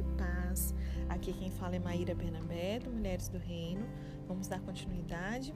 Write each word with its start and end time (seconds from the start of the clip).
e 0.00 0.02
paz. 0.16 0.74
Aqui 1.08 1.32
quem 1.32 1.50
fala 1.50 1.76
é 1.76 1.78
Maíra 1.78 2.14
Bernabé, 2.14 2.78
do 2.78 2.90
Mulheres 2.90 3.28
do 3.28 3.38
Reino. 3.38 3.86
Vamos 4.26 4.46
dar 4.46 4.60
continuidade 4.60 5.54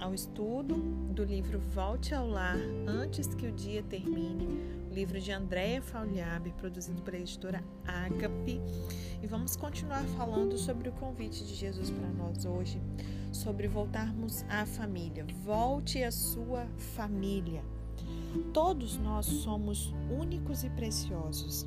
ao 0.00 0.12
estudo 0.12 0.74
do 1.12 1.24
livro 1.24 1.58
Volte 1.58 2.14
ao 2.14 2.26
Lar 2.26 2.56
Antes 2.86 3.34
que 3.34 3.46
o 3.46 3.52
Dia 3.52 3.82
Termine, 3.82 4.46
o 4.90 4.94
livro 4.94 5.20
de 5.20 5.30
Andréa 5.30 5.80
Fauliabe, 5.80 6.52
produzido 6.52 7.02
pela 7.02 7.18
editora 7.18 7.62
Agape. 7.86 8.60
E 9.22 9.26
vamos 9.26 9.56
continuar 9.56 10.04
falando 10.16 10.58
sobre 10.58 10.88
o 10.88 10.92
convite 10.92 11.44
de 11.44 11.54
Jesus 11.54 11.90
para 11.90 12.08
nós 12.08 12.44
hoje, 12.44 12.80
sobre 13.32 13.68
voltarmos 13.68 14.44
à 14.48 14.66
família. 14.66 15.24
Volte 15.44 16.02
à 16.02 16.10
sua 16.10 16.66
família. 16.94 17.62
Todos 18.52 18.98
nós 18.98 19.26
somos 19.26 19.94
únicos 20.10 20.64
e 20.64 20.70
preciosos, 20.70 21.66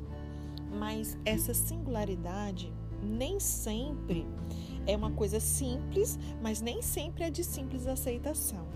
mas 0.72 1.16
essa 1.24 1.54
singularidade 1.54 2.72
nem 3.02 3.38
sempre 3.38 4.26
é 4.86 4.96
uma 4.96 5.10
coisa 5.10 5.38
simples, 5.38 6.18
mas 6.42 6.60
nem 6.60 6.82
sempre 6.82 7.24
é 7.24 7.30
de 7.30 7.44
simples 7.44 7.86
aceitação. 7.86 8.66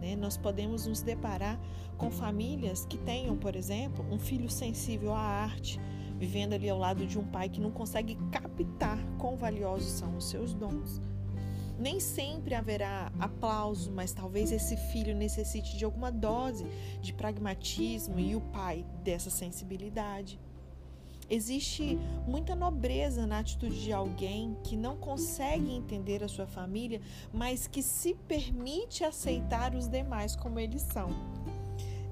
Né? 0.00 0.16
Nós 0.16 0.36
podemos 0.36 0.86
nos 0.86 1.02
deparar 1.02 1.60
com 1.96 2.10
famílias 2.10 2.86
que 2.86 2.98
tenham, 2.98 3.36
por 3.36 3.54
exemplo, 3.54 4.04
um 4.10 4.18
filho 4.18 4.50
sensível 4.50 5.14
à 5.14 5.20
arte, 5.20 5.78
vivendo 6.18 6.54
ali 6.54 6.68
ao 6.68 6.78
lado 6.78 7.06
de 7.06 7.18
um 7.18 7.24
pai 7.24 7.48
que 7.48 7.60
não 7.60 7.70
consegue 7.70 8.16
captar 8.30 8.98
quão 9.18 9.36
valiosos 9.36 9.90
são 9.90 10.16
os 10.16 10.28
seus 10.28 10.54
dons. 10.54 11.00
Nem 11.78 11.98
sempre 11.98 12.54
haverá 12.54 13.10
aplauso, 13.18 13.90
mas 13.90 14.12
talvez 14.12 14.52
esse 14.52 14.76
filho 14.92 15.16
necessite 15.16 15.78
de 15.78 15.84
alguma 15.84 16.12
dose 16.12 16.66
de 17.00 17.12
pragmatismo 17.14 18.18
e 18.20 18.36
o 18.36 18.40
pai 18.40 18.84
dessa 19.02 19.30
sensibilidade. 19.30 20.38
Existe 21.30 21.96
muita 22.26 22.56
nobreza 22.56 23.24
na 23.24 23.38
atitude 23.38 23.80
de 23.80 23.92
alguém 23.92 24.56
que 24.64 24.76
não 24.76 24.96
consegue 24.96 25.72
entender 25.72 26.24
a 26.24 26.28
sua 26.28 26.46
família, 26.46 27.00
mas 27.32 27.68
que 27.68 27.82
se 27.82 28.14
permite 28.26 29.04
aceitar 29.04 29.74
os 29.76 29.86
demais 29.86 30.34
como 30.34 30.58
eles 30.58 30.82
são. 30.82 31.08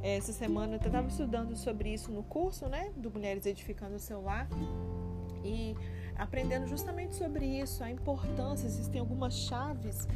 Essa 0.00 0.33
semana 0.33 0.75
eu 0.75 0.77
estava 0.77 1.08
estudando 1.08 1.56
sobre 1.56 1.92
isso 1.92 2.12
no 2.12 2.22
curso, 2.22 2.69
né, 2.69 2.92
do 2.97 3.10
Mulheres 3.10 3.44
Edificando 3.44 3.97
o 3.97 3.98
Seu 3.98 4.22
Lar, 4.22 4.48
e 5.44 5.75
aprendendo 6.16 6.69
justamente 6.69 7.16
sobre 7.16 7.44
isso, 7.44 7.82
a 7.82 7.91
importância, 7.91 8.66
existem 8.66 9.00
algumas 9.00 9.34
chaves 9.34 10.06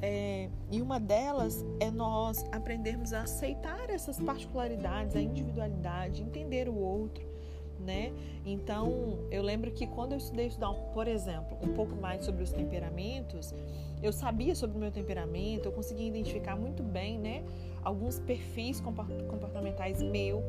é, 0.00 0.48
e 0.68 0.82
uma 0.82 0.98
delas 0.98 1.64
é 1.78 1.88
nós 1.88 2.44
aprendermos 2.50 3.12
a 3.12 3.22
aceitar 3.22 3.88
essas 3.88 4.18
particularidades, 4.18 5.14
a 5.14 5.20
individualidade, 5.20 6.22
entender 6.22 6.68
o 6.68 6.74
outro, 6.74 7.24
né? 7.84 8.12
Então, 8.44 9.18
eu 9.30 9.42
lembro 9.42 9.70
que 9.70 9.86
quando 9.86 10.12
eu 10.12 10.18
estudei 10.18 10.46
estudar, 10.46 10.72
por 10.72 11.06
exemplo, 11.08 11.56
um 11.62 11.74
pouco 11.74 11.94
mais 11.96 12.24
sobre 12.24 12.42
os 12.42 12.52
temperamentos, 12.52 13.54
eu 14.02 14.12
sabia 14.12 14.54
sobre 14.54 14.76
o 14.76 14.80
meu 14.80 14.90
temperamento, 14.90 15.66
eu 15.66 15.72
conseguia 15.72 16.08
identificar 16.08 16.56
muito 16.56 16.82
bem, 16.82 17.18
né, 17.18 17.44
alguns 17.84 18.18
perfis 18.18 18.80
comportamentais 18.80 20.02
meu, 20.02 20.42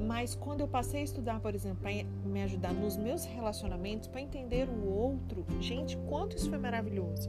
mas 0.00 0.34
quando 0.34 0.60
eu 0.60 0.68
passei 0.68 1.00
a 1.00 1.04
estudar, 1.04 1.40
por 1.40 1.54
exemplo, 1.54 1.78
para 1.82 1.92
me 2.28 2.42
ajudar 2.42 2.72
nos 2.72 2.96
meus 2.96 3.24
relacionamentos, 3.24 4.08
para 4.08 4.20
entender 4.20 4.68
o 4.68 4.86
outro, 4.86 5.44
gente, 5.60 5.96
quanto 6.08 6.36
isso 6.36 6.48
foi 6.48 6.58
maravilhoso, 6.58 7.28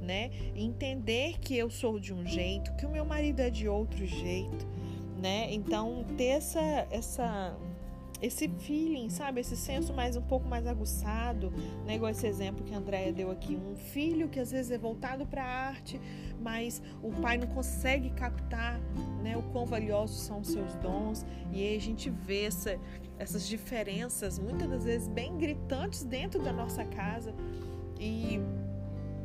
né? 0.00 0.30
Entender 0.54 1.38
que 1.38 1.56
eu 1.56 1.70
sou 1.70 2.00
de 2.00 2.12
um 2.12 2.26
jeito, 2.26 2.74
que 2.74 2.84
o 2.84 2.90
meu 2.90 3.04
marido 3.04 3.40
é 3.40 3.50
de 3.50 3.68
outro 3.68 4.04
jeito, 4.06 4.66
né? 5.20 5.52
Então, 5.52 6.04
ter 6.16 6.24
essa 6.24 6.86
essa 6.90 7.56
esse 8.22 8.48
feeling, 8.48 9.08
sabe? 9.08 9.40
Esse 9.40 9.56
senso 9.56 9.92
mais 9.92 10.16
um 10.16 10.22
pouco 10.22 10.46
mais 10.46 10.66
aguçado, 10.66 11.50
né? 11.86 11.94
Igual 11.94 12.10
esse 12.10 12.26
exemplo 12.26 12.64
que 12.64 12.74
a 12.74 12.78
Andrea 12.78 13.12
deu 13.12 13.30
aqui. 13.30 13.56
Um 13.56 13.76
filho 13.76 14.28
que 14.28 14.38
às 14.38 14.50
vezes 14.50 14.70
é 14.70 14.78
voltado 14.78 15.26
para 15.26 15.42
a 15.42 15.68
arte, 15.68 16.00
mas 16.40 16.82
o 17.02 17.10
pai 17.10 17.38
não 17.38 17.46
consegue 17.46 18.10
captar 18.10 18.78
né, 19.22 19.36
o 19.36 19.42
quão 19.44 19.64
valiosos 19.64 20.20
são 20.20 20.40
os 20.40 20.48
seus 20.48 20.74
dons. 20.76 21.24
E 21.52 21.62
aí 21.62 21.76
a 21.76 21.80
gente 21.80 22.10
vê 22.10 22.44
essa, 22.44 22.78
essas 23.18 23.48
diferenças, 23.48 24.38
muitas 24.38 24.68
das 24.68 24.84
vezes 24.84 25.08
bem 25.08 25.36
gritantes 25.38 26.04
dentro 26.04 26.42
da 26.42 26.52
nossa 26.52 26.84
casa. 26.84 27.34
E 27.98 28.38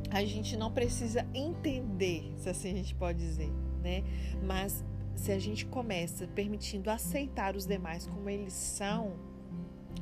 a 0.10 0.24
gente 0.24 0.56
não 0.56 0.72
precisa 0.72 1.26
entender, 1.34 2.34
se 2.38 2.50
assim 2.50 2.72
a 2.72 2.76
gente 2.76 2.96
pode 2.96 3.20
dizer, 3.20 3.52
né? 3.84 4.04
Mas 4.42 4.84
se 5.16 5.32
a 5.32 5.40
gente 5.40 5.66
começa 5.66 6.28
permitindo 6.28 6.90
aceitar 6.90 7.56
os 7.56 7.66
demais 7.66 8.06
como 8.06 8.30
eles 8.30 8.54
são, 8.54 9.14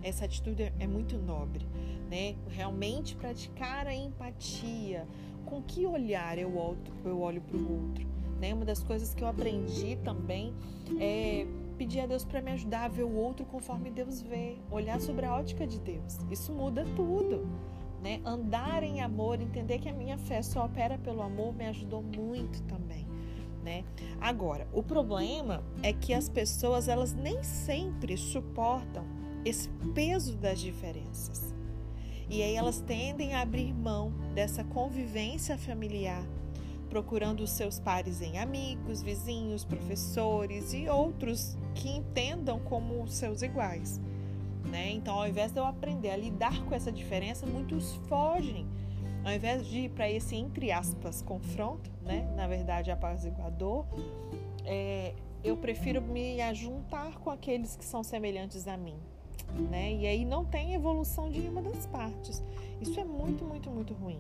essa 0.02 0.26
atitude 0.26 0.74
é 0.80 0.88
muito 0.88 1.18
nobre, 1.18 1.66
né? 2.10 2.36
Realmente 2.50 3.16
praticar 3.16 3.88
a 3.88 3.96
empatia. 3.96 5.08
Com 5.46 5.62
que 5.62 5.86
olhar 5.86 6.38
eu 6.38 6.58
olho, 6.58 6.80
para 7.02 7.12
o 7.12 7.20
outro? 7.20 8.08
Né? 8.40 8.54
Uma 8.54 8.66
das 8.66 8.84
coisas 8.84 9.14
que 9.14 9.24
eu 9.24 9.28
aprendi 9.28 9.98
também 10.04 10.54
é 11.00 11.46
pedir 11.78 12.02
a 12.02 12.06
Deus 12.06 12.26
para 12.26 12.42
me 12.42 12.52
ajudar 12.52 12.86
a 12.86 12.88
ver 12.88 13.04
o 13.04 13.14
outro 13.14 13.46
conforme 13.46 13.90
Deus 13.90 14.22
vê, 14.22 14.58
olhar 14.72 15.00
sobre 15.00 15.26
a 15.26 15.36
ótica 15.36 15.66
de 15.68 15.80
Deus. 15.80 16.18
Isso 16.32 16.52
muda 16.52 16.86
tudo. 16.96 17.48
Né? 18.02 18.20
Andar 18.26 18.84
em 18.84 19.02
amor, 19.02 19.40
entender 19.40 19.80
que 19.80 19.88
a 19.88 19.94
minha 19.94 20.18
fé 20.18 20.42
só 20.42 20.66
opera 20.66 20.98
pelo 20.98 21.22
amor, 21.22 21.54
me 21.54 21.66
ajudou 21.68 22.02
muito 22.02 22.62
também 22.64 23.03
né? 23.64 23.84
Agora, 24.20 24.68
o 24.74 24.84
problema 24.84 25.64
é 25.82 25.94
que 25.94 26.14
as 26.14 26.28
pessoas 26.30 26.88
elas 26.88 27.14
nem 27.14 27.42
sempre 27.42 28.18
suportam 28.18 29.06
esse 29.46 29.70
peso 29.94 30.36
das 30.38 30.60
diferenças. 30.60 31.54
E 32.30 32.42
aí 32.42 32.56
elas 32.56 32.82
tendem 32.82 33.34
a 33.34 33.42
abrir 33.42 33.74
mão 33.74 34.12
dessa 34.34 34.64
convivência 34.64 35.58
familiar, 35.58 36.26
procurando 36.90 37.42
os 37.42 37.52
seus 37.52 37.80
pares 37.80 38.22
em 38.22 38.40
amigos, 38.40 39.02
vizinhos, 39.02 39.66
professores 39.66 40.74
e 40.74 40.88
outros 40.88 41.58
que 41.76 41.90
entendam 41.90 42.60
como 42.60 43.08
seus 43.08 43.42
iguais. 43.42 44.00
Né? 44.66 44.92
Então, 44.92 45.16
ao 45.16 45.28
invés 45.28 45.52
de 45.52 45.60
eu 45.60 45.66
aprender 45.66 46.10
a 46.12 46.18
lidar 46.18 46.64
com 46.66 46.74
essa 46.74 46.92
diferença, 46.92 47.46
muitos 47.46 47.96
fogem 48.08 48.68
ao 49.24 49.32
invés 49.32 49.66
de 49.66 49.80
ir 49.80 49.90
para 49.90 50.10
esse, 50.10 50.36
entre 50.36 50.72
aspas, 50.72 51.22
confronto, 51.22 51.90
né? 52.02 52.30
na 52.36 52.48
verdade, 52.48 52.92
apaziguador, 52.92 53.86
é, 54.66 55.14
eu 55.44 55.56
prefiro 55.58 56.02
me 56.02 56.42
ajuntar 56.42 57.18
com 57.20 57.30
aqueles 57.30 57.76
que 57.76 57.86
são 57.86 58.04
semelhantes 58.04 58.68
a 58.68 58.76
mim. 58.76 58.98
Né? 59.70 59.94
E 59.94 60.08
aí 60.08 60.26
não 60.26 60.44
tem 60.44 60.74
evolução 60.74 61.30
de 61.30 61.40
nenhuma 61.40 61.62
das 61.62 61.86
partes. 61.86 62.44
Isso 62.82 63.00
é 63.00 63.04
muito, 63.04 63.46
muito, 63.46 63.70
muito 63.70 63.94
ruim. 63.94 64.20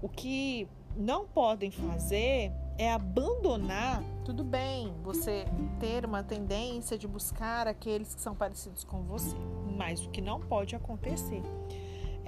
O 0.00 0.08
que 0.08 0.68
não 0.96 1.26
podem 1.26 1.70
fazer 1.70 2.52
é 2.78 2.92
abandonar, 2.92 4.02
tudo 4.24 4.44
bem, 4.44 4.94
você 5.02 5.44
ter 5.80 6.04
uma 6.04 6.22
tendência 6.22 6.96
de 6.96 7.08
buscar 7.08 7.66
aqueles 7.66 8.14
que 8.14 8.20
são 8.20 8.34
parecidos 8.34 8.84
com 8.84 9.02
você, 9.02 9.36
mas 9.76 10.04
o 10.04 10.08
que 10.10 10.20
não 10.20 10.40
pode 10.40 10.76
acontecer 10.76 11.42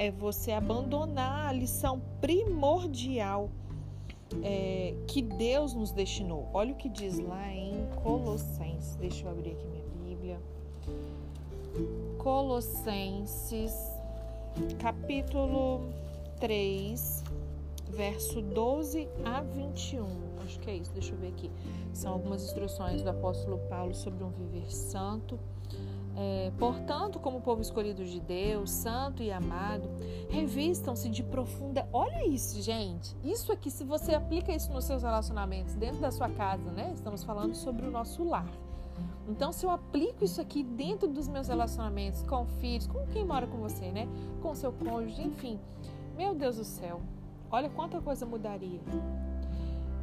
é 0.01 0.11
você 0.11 0.51
abandonar 0.51 1.51
a 1.51 1.53
lição 1.53 2.01
primordial 2.23 3.51
é, 4.43 4.95
que 5.07 5.21
Deus 5.21 5.75
nos 5.75 5.93
destinou. 5.93 6.49
Olha 6.55 6.73
o 6.73 6.75
que 6.75 6.89
diz 6.89 7.19
lá 7.19 7.53
em 7.53 7.87
Colossenses. 8.03 8.97
Deixa 8.97 9.27
eu 9.27 9.31
abrir 9.31 9.51
aqui 9.51 9.67
minha 9.67 9.85
Bíblia. 10.03 10.41
Colossenses, 12.17 13.75
capítulo 14.79 15.83
3, 16.39 17.23
verso 17.91 18.41
12 18.41 19.07
a 19.23 19.43
21. 19.43 20.07
Acho 20.43 20.59
que 20.61 20.71
é 20.71 20.77
isso, 20.77 20.93
deixa 20.95 21.13
eu 21.13 21.19
ver 21.19 21.29
aqui. 21.29 21.51
São 21.93 22.15
algumas 22.15 22.43
instruções 22.43 23.03
do 23.03 23.11
apóstolo 23.11 23.59
Paulo 23.69 23.95
sobre 23.95 24.25
um 24.25 24.31
viver 24.31 24.73
santo. 24.73 25.39
É, 26.17 26.51
portanto, 26.59 27.19
como 27.19 27.41
povo 27.41 27.63
escolhido 27.63 28.05
de 28.05 28.21
Deus, 28.21 28.71
santo 28.71 29.23
e 29.23 29.31
amado, 29.31 29.89
revistam-se 30.29 31.09
de 31.09 31.23
profunda. 31.23 31.89
Olha 31.93 32.27
isso, 32.27 32.61
gente. 32.61 33.17
Isso 33.23 33.53
aqui, 33.53 33.71
se 33.71 33.85
você 33.85 34.15
aplica 34.15 34.53
isso 34.53 34.73
nos 34.73 34.85
seus 34.85 35.03
relacionamentos, 35.03 35.75
dentro 35.75 36.01
da 36.01 36.11
sua 36.11 36.29
casa, 36.29 36.71
né? 36.73 36.91
Estamos 36.95 37.23
falando 37.23 37.55
sobre 37.55 37.87
o 37.87 37.91
nosso 37.91 38.25
lar. 38.25 38.47
Então, 39.29 39.53
se 39.53 39.65
eu 39.65 39.71
aplico 39.71 40.25
isso 40.25 40.41
aqui 40.41 40.63
dentro 40.63 41.09
dos 41.09 41.29
meus 41.29 41.47
relacionamentos, 41.47 42.23
com 42.25 42.45
filhos, 42.45 42.87
com 42.87 43.07
quem 43.07 43.25
mora 43.25 43.47
com 43.47 43.59
você, 43.59 43.91
né? 43.93 44.09
Com 44.43 44.55
seu 44.55 44.73
cônjuge, 44.73 45.23
enfim. 45.23 45.59
Meu 46.17 46.35
Deus 46.35 46.57
do 46.57 46.65
céu, 46.65 47.01
olha 47.51 47.71
quanta 47.71 48.01
coisa 48.01 48.27
mudaria. 48.27 48.81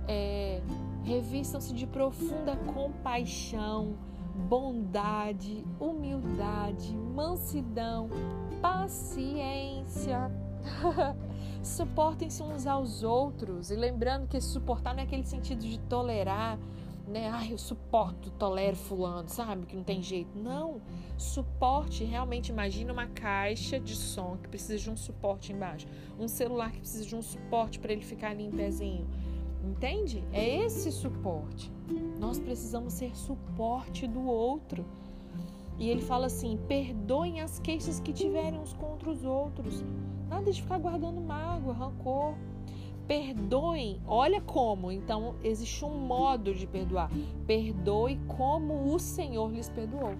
É, 0.07 0.61
revistam-se 1.03 1.73
de 1.73 1.85
profunda 1.85 2.55
compaixão 2.73 3.97
bondade, 4.37 5.65
humildade, 5.79 6.95
mansidão, 6.95 8.09
paciência. 8.61 10.31
Suportem-se 11.63 12.41
uns 12.43 12.67
aos 12.67 13.03
outros. 13.03 13.71
E 13.71 13.75
lembrando 13.75 14.27
que 14.27 14.39
suportar 14.39 14.93
não 14.93 15.01
é 15.01 15.03
aquele 15.03 15.25
sentido 15.25 15.61
de 15.61 15.79
tolerar, 15.79 16.59
né? 17.07 17.29
Ai, 17.29 17.53
eu 17.53 17.57
suporto, 17.57 18.29
tolero 18.31 18.75
fulano, 18.75 19.29
sabe? 19.29 19.65
Que 19.65 19.75
não 19.75 19.83
tem 19.83 20.01
jeito. 20.01 20.37
Não. 20.37 20.81
Suporte, 21.17 22.03
realmente 22.03 22.49
imagina 22.49 22.93
uma 22.93 23.07
caixa 23.07 23.79
de 23.79 23.95
som 23.95 24.37
que 24.37 24.49
precisa 24.49 24.77
de 24.77 24.89
um 24.89 24.97
suporte 24.97 25.51
embaixo. 25.51 25.87
Um 26.19 26.27
celular 26.27 26.71
que 26.71 26.79
precisa 26.79 27.05
de 27.05 27.15
um 27.15 27.21
suporte 27.21 27.79
para 27.79 27.91
ele 27.91 28.03
ficar 28.03 28.31
ali 28.31 28.43
em 28.43 28.51
pezinho. 28.51 29.07
Entende? 29.67 30.23
É 30.31 30.63
esse 30.65 30.91
suporte. 30.91 31.71
Nós 32.19 32.39
precisamos 32.39 32.93
ser 32.93 33.15
suporte 33.15 34.07
do 34.07 34.25
outro. 34.25 34.85
E 35.77 35.89
ele 35.89 36.01
fala 36.01 36.27
assim: 36.27 36.57
perdoem 36.67 37.41
as 37.41 37.59
queixas 37.59 37.99
que 37.99 38.13
tiverem 38.13 38.59
uns 38.59 38.73
contra 38.73 39.09
os 39.09 39.23
outros. 39.23 39.83
Nada 40.27 40.51
de 40.51 40.61
ficar 40.61 40.79
guardando 40.79 41.21
mágoa, 41.21 41.73
rancor. 41.73 42.33
Perdoem, 43.07 44.01
olha 44.05 44.41
como. 44.41 44.91
Então, 44.91 45.35
existe 45.43 45.83
um 45.85 45.97
modo 45.97 46.53
de 46.53 46.65
perdoar. 46.65 47.09
Perdoe 47.45 48.19
como 48.27 48.93
o 48.93 48.99
Senhor 48.99 49.51
lhes 49.51 49.69
perdoou. 49.69 50.15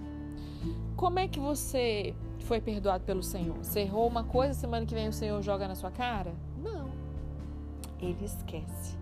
Como 0.96 1.18
é 1.18 1.28
que 1.28 1.38
você 1.38 2.14
foi 2.40 2.60
perdoado 2.60 3.04
pelo 3.04 3.22
Senhor? 3.22 3.56
Você 3.58 3.80
errou 3.80 4.06
uma 4.06 4.24
coisa, 4.24 4.54
semana 4.54 4.86
que 4.86 4.94
vem 4.94 5.08
o 5.08 5.12
Senhor 5.12 5.42
joga 5.42 5.68
na 5.68 5.74
sua 5.74 5.90
cara? 5.90 6.34
Não. 6.62 6.90
Ele 8.00 8.24
esquece. 8.24 8.96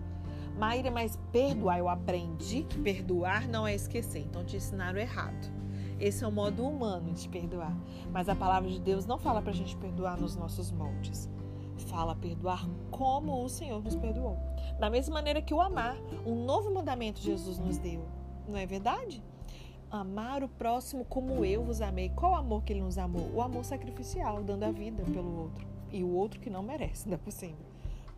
Maíra, 0.57 0.91
mas 0.91 1.17
perdoar, 1.31 1.79
eu 1.79 1.87
aprendi 1.87 2.63
que 2.63 2.79
perdoar 2.79 3.47
não 3.47 3.67
é 3.67 3.73
esquecer. 3.75 4.19
Então, 4.19 4.43
te 4.43 4.57
ensinaram 4.57 4.99
errado. 4.99 5.55
Esse 5.99 6.23
é 6.23 6.27
o 6.27 6.31
modo 6.31 6.67
humano 6.67 7.13
de 7.13 7.29
perdoar. 7.29 7.75
Mas 8.11 8.29
a 8.29 8.35
palavra 8.35 8.69
de 8.69 8.79
Deus 8.79 9.05
não 9.05 9.17
fala 9.17 9.41
para 9.41 9.51
a 9.51 9.55
gente 9.55 9.75
perdoar 9.77 10.19
nos 10.19 10.35
nossos 10.35 10.71
moldes 10.71 11.29
fala 11.87 12.15
perdoar 12.15 12.67
como 12.91 13.43
o 13.43 13.49
Senhor 13.49 13.81
nos 13.83 13.95
perdoou. 13.95 14.37
Da 14.79 14.89
mesma 14.89 15.15
maneira 15.15 15.41
que 15.41 15.53
o 15.53 15.61
amar, 15.61 15.97
um 16.25 16.45
novo 16.45 16.73
mandamento 16.73 17.19
Jesus 17.19 17.57
nos 17.57 17.77
deu. 17.77 18.05
Não 18.47 18.57
é 18.57 18.65
verdade? 18.65 19.23
Amar 19.89 20.43
o 20.43 20.49
próximo 20.49 21.05
como 21.05 21.45
eu 21.45 21.63
vos 21.63 21.81
amei. 21.81 22.09
Qual 22.09 22.35
amor 22.35 22.63
que 22.63 22.73
ele 22.73 22.81
nos 22.81 22.97
amou? 22.97 23.31
O 23.33 23.41
amor 23.41 23.63
sacrificial, 23.63 24.43
dando 24.43 24.63
a 24.63 24.71
vida 24.71 25.03
pelo 25.05 25.43
outro. 25.43 25.65
E 25.91 26.03
o 26.03 26.09
outro 26.13 26.39
que 26.39 26.49
não 26.49 26.61
merece, 26.61 27.05
ainda 27.05 27.17
por 27.17 27.31
cima. 27.31 27.57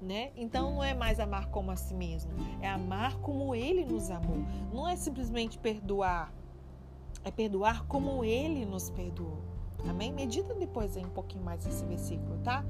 Né? 0.02 0.32
Então 0.36 0.76
não 0.76 0.84
é 0.84 0.94
mais 0.94 1.20
amar 1.20 1.48
como 1.48 1.72
a 1.72 1.76
si 1.76 1.94
mesmo, 1.94 2.32
é 2.62 2.70
amar 2.70 3.18
como 3.18 3.54
ele 3.54 3.84
nos 3.84 4.10
amou. 4.10 4.38
Não 4.74 4.88
é 4.88 4.96
simplesmente 4.96 5.58
perdoar, 5.58 6.34
é 7.26 7.30
perdoar 7.30 7.86
como 7.86 8.24
ele 8.24 8.66
nos 8.66 8.90
perdoou. 8.90 9.38
Amém? 9.90 10.14
Medita 10.14 10.54
depois 10.54 10.96
aí 10.96 11.04
um 11.06 11.10
pouquinho 11.10 11.44
mais 11.44 11.66
esse 11.68 11.84
versículo, 11.84 12.38
tá? 12.40 12.64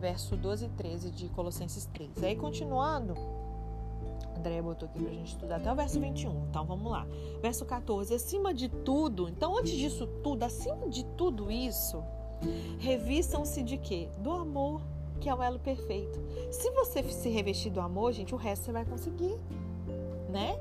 verso 0.00 0.34
12 0.34 0.64
e 0.64 0.68
13 0.70 1.10
de 1.10 1.28
Colossenses 1.28 1.84
3. 1.92 2.24
Aí 2.24 2.34
continuando, 2.34 3.14
Andréia 4.36 4.62
botou 4.62 4.88
aqui 4.88 4.98
pra 4.98 5.12
gente 5.12 5.32
estudar 5.32 5.56
até 5.56 5.70
o 5.70 5.76
verso 5.76 6.00
21. 6.00 6.46
Então 6.48 6.64
vamos 6.64 6.90
lá. 6.90 7.06
Verso 7.42 7.64
14. 7.66 8.14
Acima 8.14 8.54
de 8.54 8.68
tudo, 8.68 9.28
então 9.28 9.56
antes 9.56 9.72
disso 9.72 10.06
tudo, 10.22 10.42
acima 10.42 10.88
de 10.88 11.04
tudo 11.04 11.50
isso, 11.50 12.02
revistam-se 12.78 13.62
de 13.62 13.76
quê? 13.76 14.08
Do 14.18 14.32
amor, 14.32 14.80
que 15.20 15.28
é 15.28 15.34
o 15.34 15.42
elo 15.42 15.58
perfeito. 15.58 16.18
Se 16.50 16.70
você 16.70 17.02
se 17.04 17.28
revestir 17.28 17.70
do 17.70 17.80
amor, 17.80 18.12
gente, 18.12 18.34
o 18.34 18.38
resto 18.38 18.64
você 18.64 18.72
vai 18.72 18.84
conseguir, 18.84 19.38
né? 20.28 20.56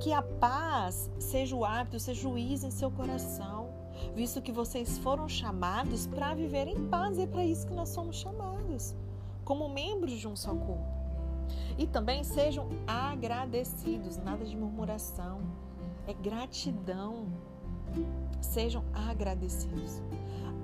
Que 0.00 0.12
a 0.12 0.22
paz 0.22 1.10
seja 1.18 1.54
o 1.54 1.64
hábito, 1.64 1.98
seja 1.98 2.28
o 2.28 2.32
juiz 2.32 2.64
em 2.64 2.70
seu 2.70 2.90
coração 2.90 3.78
visto 4.14 4.40
que 4.40 4.52
vocês 4.52 4.98
foram 4.98 5.28
chamados 5.28 6.06
para 6.06 6.34
viver 6.34 6.66
em 6.66 6.88
paz. 6.88 7.18
E 7.18 7.22
é 7.22 7.26
para 7.26 7.44
isso 7.44 7.66
que 7.66 7.74
nós 7.74 7.88
somos 7.88 8.16
chamados, 8.16 8.94
como 9.44 9.68
membros 9.68 10.18
de 10.18 10.28
um 10.28 10.36
só 10.36 10.54
corpo. 10.54 10.98
E 11.76 11.86
também 11.86 12.24
sejam 12.24 12.68
agradecidos, 12.86 14.16
nada 14.16 14.44
de 14.44 14.56
murmuração, 14.56 15.40
é 16.06 16.12
gratidão. 16.12 17.26
Sejam 18.40 18.84
agradecidos. 18.92 20.02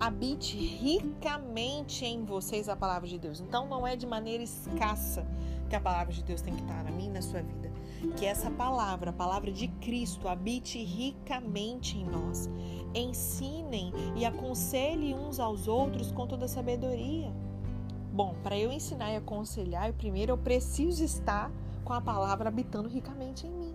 Habite 0.01 0.57
ricamente 0.57 2.05
em 2.05 2.25
vocês 2.25 2.69
a 2.69 2.77
palavra 2.77 3.09
de 3.09 3.19
Deus. 3.19 3.41
Então 3.41 3.69
não 3.69 3.87
é 3.87 3.97
de 3.97 4.07
maneira 4.07 4.43
escassa 4.43 5.27
que 5.69 5.77
a 5.77 5.81
palavra 5.81 6.13
de 6.13 6.23
Deus 6.23 6.41
tem 6.41 6.55
que 6.55 6.63
estar 6.63 6.85
na 6.85 6.91
minha 6.91 7.13
na 7.13 7.23
sua 7.23 7.43
vida 7.43 7.65
que 8.13 8.27
essa 8.27 8.51
palavra, 8.51 9.11
a 9.11 9.13
palavra 9.13 9.51
de 9.51 9.69
Cristo, 9.69 10.29
habite 10.29 10.83
ricamente 10.83 11.99
em 11.99 12.05
nós. 12.05 12.49
Ensinem 12.95 13.93
e 14.17 14.25
aconselhem 14.25 15.15
uns 15.15 15.41
aos 15.41 15.67
outros 15.67 16.13
com 16.13 16.27
toda 16.27 16.47
sabedoria. 16.47 17.33
Bom, 18.13 18.35
para 18.43 18.57
eu 18.57 18.71
ensinar 18.71 19.13
e 19.13 19.17
aconselhar, 19.17 19.93
primeiro 19.95 20.33
eu 20.33 20.39
preciso 20.39 21.03
estar 21.03 21.51
com 21.85 21.93
a 21.93 22.01
palavra 22.01 22.49
habitando 22.49 22.89
ricamente 22.89 23.47
em 23.47 23.51
mim, 23.51 23.75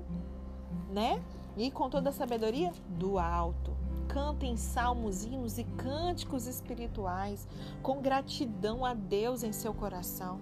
né? 0.92 1.22
E 1.58 1.70
com 1.70 1.90
toda 1.90 2.10
a 2.10 2.14
sabedoria 2.14 2.72
do 2.88 3.20
alto. 3.20 3.76
Cantem 4.10 4.58
salmos, 4.58 5.24
hinos 5.24 5.60
e 5.60 5.64
cânticos 5.64 6.48
espirituais 6.48 7.48
com 7.84 8.02
gratidão 8.02 8.84
a 8.84 8.96
Deus 8.96 9.44
em 9.44 9.52
seu 9.52 9.72
coração. 9.72 10.40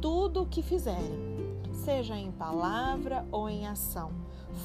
Tudo 0.00 0.42
o 0.42 0.46
que 0.46 0.62
fizerem, 0.62 1.60
seja 1.72 2.16
em 2.16 2.32
palavra 2.32 3.26
ou 3.30 3.50
em 3.50 3.66
ação. 3.66 4.10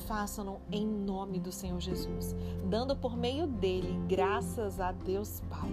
Façam-no 0.07 0.61
em 0.71 0.87
nome 0.87 1.39
do 1.39 1.51
Senhor 1.51 1.79
Jesus, 1.79 2.35
dando 2.65 2.95
por 2.95 3.17
meio 3.17 3.45
dele 3.45 3.99
graças 4.07 4.79
a 4.79 4.93
Deus 4.93 5.41
Pai. 5.49 5.69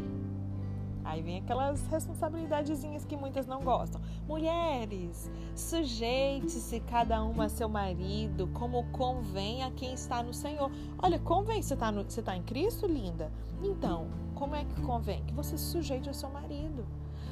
Aí 1.07 1.23
vem 1.23 1.39
aquelas 1.39 1.87
responsabilidadezinhas 1.87 3.05
que 3.05 3.17
muitas 3.17 3.47
não 3.47 3.63
gostam. 3.63 4.01
Mulheres, 4.27 5.31
sujeite-se 5.55 6.81
cada 6.81 7.23
uma 7.23 7.45
a 7.45 7.49
seu 7.49 7.69
marido, 7.69 8.49
como 8.49 8.83
convém 8.91 9.63
a 9.63 9.71
quem 9.71 9.95
está 9.95 10.21
no 10.21 10.35
Senhor. 10.35 10.69
Olha, 10.99 11.19
convém, 11.21 11.63
você 11.63 11.75
está 11.75 11.93
tá 12.25 12.37
em 12.37 12.43
Cristo, 12.43 12.89
linda? 12.89 13.31
Então, 13.63 14.09
como 14.35 14.57
é 14.57 14.65
que 14.65 14.81
convém? 14.83 15.23
Que 15.25 15.33
você 15.33 15.57
se 15.57 15.67
sujeite 15.67 16.09
ao 16.09 16.15
seu 16.15 16.29
marido. 16.29 16.85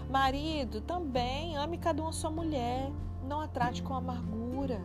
Marido, 0.09 0.81
também 0.81 1.57
ame 1.57 1.77
cada 1.77 2.01
um 2.01 2.07
a 2.07 2.13
sua 2.13 2.31
mulher. 2.31 2.93
Não 3.27 3.41
a 3.41 3.49
trate 3.49 3.83
com 3.83 3.93
amargura. 3.93 4.81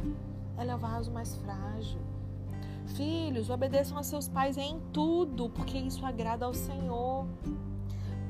Ela 0.58 0.72
é 0.72 0.76
o 0.76 0.80
vaso 0.80 1.12
mais 1.12 1.36
frágil. 1.36 2.02
Filhos, 2.96 3.52
obedeçam 3.52 4.00
a 4.00 4.04
seus 4.04 4.28
pais 4.28 4.58
em 4.58 4.80
tudo, 4.92 5.48
porque 5.48 5.78
isso 5.78 6.04
agrada 6.04 6.46
ao 6.46 6.56
Senhor. 6.56 7.28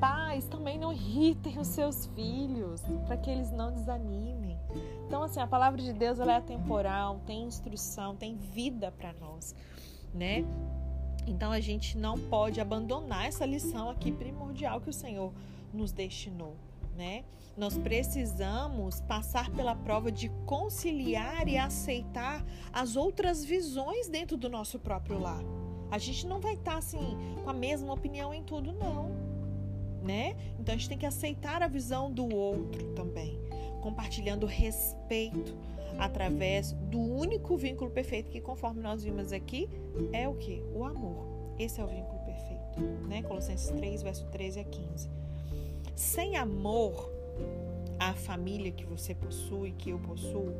Pais, 0.00 0.46
também 0.46 0.78
não 0.78 0.92
irritem 0.92 1.58
os 1.58 1.68
seus 1.68 2.06
filhos, 2.06 2.80
para 3.06 3.16
que 3.16 3.30
eles 3.30 3.52
não 3.52 3.72
desanimem. 3.72 4.58
Então, 5.06 5.22
assim, 5.22 5.40
a 5.40 5.46
palavra 5.46 5.80
de 5.80 5.92
Deus 5.92 6.18
ela 6.18 6.36
é 6.36 6.40
temporal, 6.40 7.20
tem 7.26 7.44
instrução, 7.44 8.16
tem 8.16 8.36
vida 8.36 8.90
para 8.90 9.12
nós, 9.12 9.54
né? 10.14 10.44
Então, 11.26 11.52
a 11.52 11.60
gente 11.60 11.98
não 11.98 12.18
pode 12.18 12.60
abandonar 12.60 13.26
essa 13.26 13.44
lição 13.44 13.90
aqui 13.90 14.10
primordial 14.10 14.80
que 14.80 14.88
o 14.88 14.92
Senhor 14.92 15.32
nos 15.72 15.92
destinou 15.92 16.56
né? 17.00 17.24
Nós 17.56 17.76
precisamos 17.78 19.00
passar 19.00 19.50
pela 19.50 19.74
prova 19.74 20.12
de 20.12 20.28
conciliar 20.44 21.48
e 21.48 21.56
aceitar 21.56 22.44
as 22.72 22.94
outras 22.94 23.44
visões 23.44 24.08
dentro 24.08 24.36
do 24.36 24.48
nosso 24.48 24.78
próprio 24.78 25.18
lar. 25.18 25.42
A 25.90 25.98
gente 25.98 26.26
não 26.26 26.40
vai 26.40 26.54
estar 26.54 26.76
assim 26.76 27.16
com 27.42 27.48
a 27.48 27.54
mesma 27.54 27.92
opinião 27.92 28.32
em 28.32 28.42
tudo, 28.44 28.72
não, 28.72 29.10
né? 30.02 30.36
Então 30.58 30.74
a 30.74 30.78
gente 30.78 30.88
tem 30.88 30.98
que 30.98 31.06
aceitar 31.06 31.62
a 31.62 31.68
visão 31.68 32.10
do 32.10 32.28
outro 32.34 32.92
também, 32.94 33.38
compartilhando 33.80 34.46
respeito 34.46 35.56
através 35.98 36.72
do 36.72 36.98
único 36.98 37.56
vínculo 37.56 37.90
perfeito 37.90 38.30
que, 38.30 38.40
conforme 38.40 38.80
nós 38.82 39.02
vimos 39.02 39.32
aqui, 39.32 39.68
é 40.12 40.28
o 40.28 40.34
que? 40.34 40.62
O 40.74 40.84
amor. 40.84 41.26
Esse 41.58 41.80
é 41.80 41.84
o 41.84 41.86
vínculo 41.86 42.18
perfeito, 42.24 42.80
né? 43.06 43.22
Colossenses 43.22 43.68
3, 43.70 44.02
verso 44.02 44.26
13 44.26 44.60
a 44.60 44.64
15. 44.64 45.10
Sem 45.94 46.36
amor 46.36 47.12
à 47.98 48.14
família 48.14 48.72
que 48.72 48.86
você 48.86 49.14
possui, 49.14 49.72
que 49.72 49.90
eu 49.90 49.98
possuo, 49.98 50.54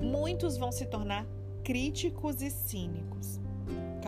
muitos 0.00 0.56
vão 0.56 0.72
se 0.72 0.86
tornar 0.86 1.26
críticos 1.62 2.40
e 2.40 2.50
cínicos, 2.50 3.38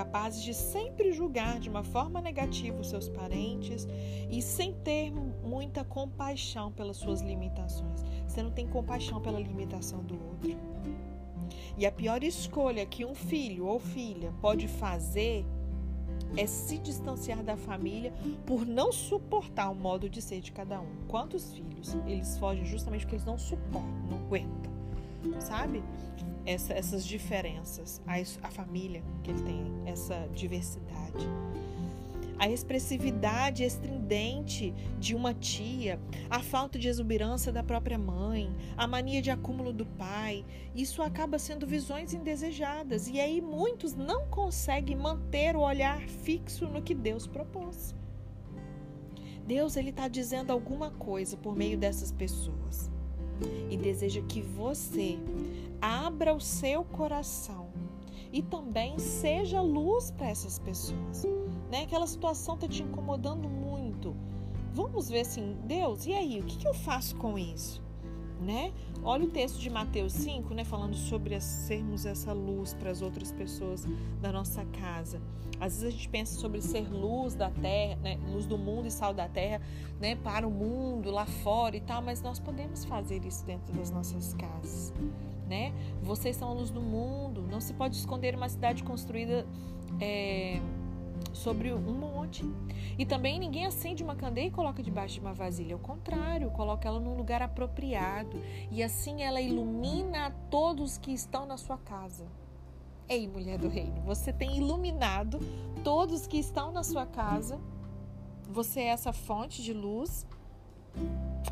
capazes 0.00 0.42
de 0.42 0.54
sempre 0.54 1.12
julgar 1.12 1.61
de 1.61 1.69
uma 1.69 1.85
forma 1.85 2.23
negativa 2.23 2.80
os 2.80 2.88
seus 2.88 3.07
parentes 3.07 3.87
e 4.30 4.40
sem 4.40 4.73
ter 4.73 5.12
muita 5.12 5.85
compaixão 5.85 6.73
pelas 6.73 6.97
suas 6.97 7.21
limitações. 7.21 8.02
Você 8.26 8.42
não 8.42 8.50
tem 8.50 8.66
compaixão 8.66 9.21
pela 9.21 9.38
limitação 9.38 10.02
do 10.02 10.14
outro. 10.14 10.57
E 11.76 11.85
a 11.85 11.92
pior 11.92 12.25
escolha 12.25 12.87
que 12.87 13.04
um 13.04 13.14
filho 13.14 13.66
ou 13.66 13.78
filha 13.78 14.33
pode 14.40 14.66
fazer 14.69 15.45
é 16.35 16.47
se 16.47 16.78
distanciar 16.78 17.42
da 17.42 17.57
família 17.59 18.11
por 18.47 18.64
não 18.64 18.90
suportar 18.90 19.69
o 19.69 19.75
modo 19.75 20.09
de 20.09 20.23
ser 20.23 20.40
de 20.40 20.50
cada 20.50 20.80
um. 20.80 20.88
Quantos 21.09 21.52
filhos 21.52 21.95
eles 22.07 22.38
fogem 22.38 22.64
justamente 22.64 23.02
porque 23.02 23.16
eles 23.16 23.26
não 23.26 23.37
suportam, 23.37 24.07
não 24.09 24.16
aguentam, 24.16 24.73
sabe? 25.40 25.82
Essa, 26.46 26.72
essas 26.72 27.04
diferenças, 27.04 28.00
a, 28.06 28.14
a 28.46 28.50
família 28.50 29.02
que 29.22 29.30
ele 29.30 29.42
tem, 29.42 29.64
essa 29.86 30.28
diversidade. 30.34 31.28
a 32.38 32.48
expressividade 32.48 33.62
estridente 33.62 34.72
de 34.98 35.14
uma 35.14 35.34
tia, 35.34 36.00
a 36.30 36.40
falta 36.40 36.78
de 36.78 36.88
exuberância 36.88 37.52
da 37.52 37.62
própria 37.62 37.98
mãe, 37.98 38.50
a 38.78 38.86
mania 38.86 39.20
de 39.20 39.30
acúmulo 39.30 39.74
do 39.74 39.84
pai, 39.84 40.46
isso 40.74 41.02
acaba 41.02 41.38
sendo 41.38 41.66
visões 41.66 42.14
indesejadas 42.14 43.08
e 43.08 43.20
aí 43.20 43.42
muitos 43.42 43.94
não 43.94 44.26
conseguem 44.28 44.96
manter 44.96 45.54
o 45.54 45.60
olhar 45.60 46.00
fixo 46.00 46.66
no 46.66 46.80
que 46.80 46.94
Deus 46.94 47.26
propôs. 47.26 47.94
Deus 49.46 49.76
ele 49.76 49.90
está 49.90 50.08
dizendo 50.08 50.50
alguma 50.50 50.90
coisa 50.92 51.36
por 51.36 51.54
meio 51.54 51.76
dessas 51.76 52.10
pessoas 52.10 52.90
e 53.70 53.76
deseja 53.76 54.20
que 54.23 54.40
você 54.40 55.18
abra 55.80 56.35
o 56.35 56.40
seu 56.40 56.85
coração 56.85 57.68
e 58.32 58.42
também 58.42 58.99
seja 58.99 59.61
luz 59.61 60.11
para 60.11 60.28
essas 60.28 60.59
pessoas. 60.59 61.25
Né? 61.70 61.82
Aquela 61.82 62.06
situação 62.06 62.54
está 62.54 62.68
te 62.68 62.82
incomodando 62.82 63.49
muito. 63.49 64.14
Vamos 64.73 65.09
ver 65.09 65.20
assim, 65.20 65.56
Deus, 65.64 66.06
e 66.06 66.12
aí, 66.12 66.40
o 66.40 66.44
que, 66.44 66.59
que 66.59 66.68
eu 66.68 66.75
faço 66.75 67.16
com 67.16 67.38
isso? 67.38 67.82
Né? 68.40 68.73
Olha 69.02 69.25
o 69.25 69.28
texto 69.28 69.59
de 69.59 69.68
Mateus 69.68 70.14
5, 70.14 70.54
né, 70.54 70.64
falando 70.64 70.97
sobre 70.97 71.38
sermos 71.40 72.06
essa 72.06 72.32
luz 72.32 72.73
para 72.73 72.90
as 72.90 73.02
outras 73.02 73.30
pessoas 73.30 73.87
da 74.20 74.32
nossa 74.32 74.64
casa. 74.64 75.20
Às 75.61 75.75
vezes 75.75 75.88
a 75.88 75.90
gente 75.90 76.09
pensa 76.09 76.40
sobre 76.40 76.62
ser 76.62 76.90
luz 76.90 77.35
da 77.35 77.50
terra, 77.50 77.97
né, 77.97 78.18
luz 78.32 78.47
do 78.47 78.56
mundo 78.56 78.88
e 78.88 78.90
sal 78.90 79.12
da 79.12 79.28
terra, 79.28 79.61
né, 80.00 80.16
para 80.16 80.49
o 80.49 80.50
mundo 80.50 81.11
lá 81.11 81.26
fora 81.26 81.76
e 81.76 81.82
tal, 81.82 82.00
mas 82.00 82.23
nós 82.23 82.38
podemos 82.38 82.82
fazer 82.87 83.23
isso 83.26 83.44
dentro 83.44 83.75
das 83.75 83.90
nossas 83.90 84.32
casas 84.32 84.94
né? 85.50 85.73
Vocês 86.00 86.37
são 86.37 86.49
a 86.49 86.52
luz 86.52 86.70
do 86.70 86.80
mundo. 86.80 87.42
Não 87.50 87.61
se 87.61 87.75
pode 87.75 87.97
esconder 87.97 88.37
uma 88.37 88.49
cidade 88.49 88.85
construída 88.85 89.44
é, 90.00 90.61
sobre 91.32 91.72
um 91.72 91.92
monte. 91.92 92.44
E 92.99 93.06
também 93.06 93.38
ninguém 93.38 93.66
acende 93.66 94.02
uma 94.02 94.14
candeia 94.14 94.49
e 94.49 94.50
coloca 94.50 94.82
debaixo 94.82 95.14
de 95.14 95.20
uma 95.20 95.32
vasilha. 95.32 95.75
Ao 95.75 95.80
contrário, 95.80 96.50
coloca 96.50 96.88
ela 96.88 97.00
num 97.00 97.16
lugar 97.16 97.42
apropriado. 97.42 98.40
E 98.70 98.82
assim 98.82 99.22
ela 99.22 99.40
ilumina 99.40 100.26
a 100.26 100.30
todos 100.30 100.99
que 100.99 101.12
estão 101.12 101.46
na 101.46 101.56
sua 101.56 101.78
casa. 101.78 102.26
Ei, 103.08 103.26
mulher 103.26 103.58
do 103.58 103.68
reino, 103.68 104.00
você 104.02 104.32
tem 104.32 104.56
iluminado 104.56 105.40
todos 105.82 106.26
que 106.26 106.38
estão 106.38 106.70
na 106.70 106.82
sua 106.82 107.06
casa. 107.06 107.58
Você 108.49 108.80
é 108.80 108.87
essa 108.87 109.12
fonte 109.12 109.62
de 109.62 109.72
luz. 109.72 110.26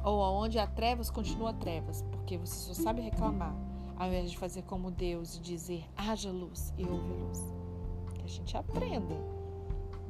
Ou 0.04 0.22
aonde 0.22 0.58
há 0.58 0.66
trevas, 0.66 1.10
continua 1.10 1.52
trevas, 1.52 2.02
porque 2.10 2.36
você 2.36 2.54
só 2.54 2.74
sabe 2.74 3.00
reclamar 3.00 3.54
ao 3.98 4.06
invés 4.06 4.30
de 4.30 4.38
fazer 4.38 4.62
como 4.62 4.90
Deus 4.90 5.36
e 5.36 5.40
dizer 5.40 5.84
haja 5.96 6.30
luz 6.30 6.72
e 6.78 6.84
houve 6.84 7.12
luz. 7.12 7.42
Que 8.14 8.22
a 8.22 8.28
gente 8.28 8.56
aprenda, 8.56 9.14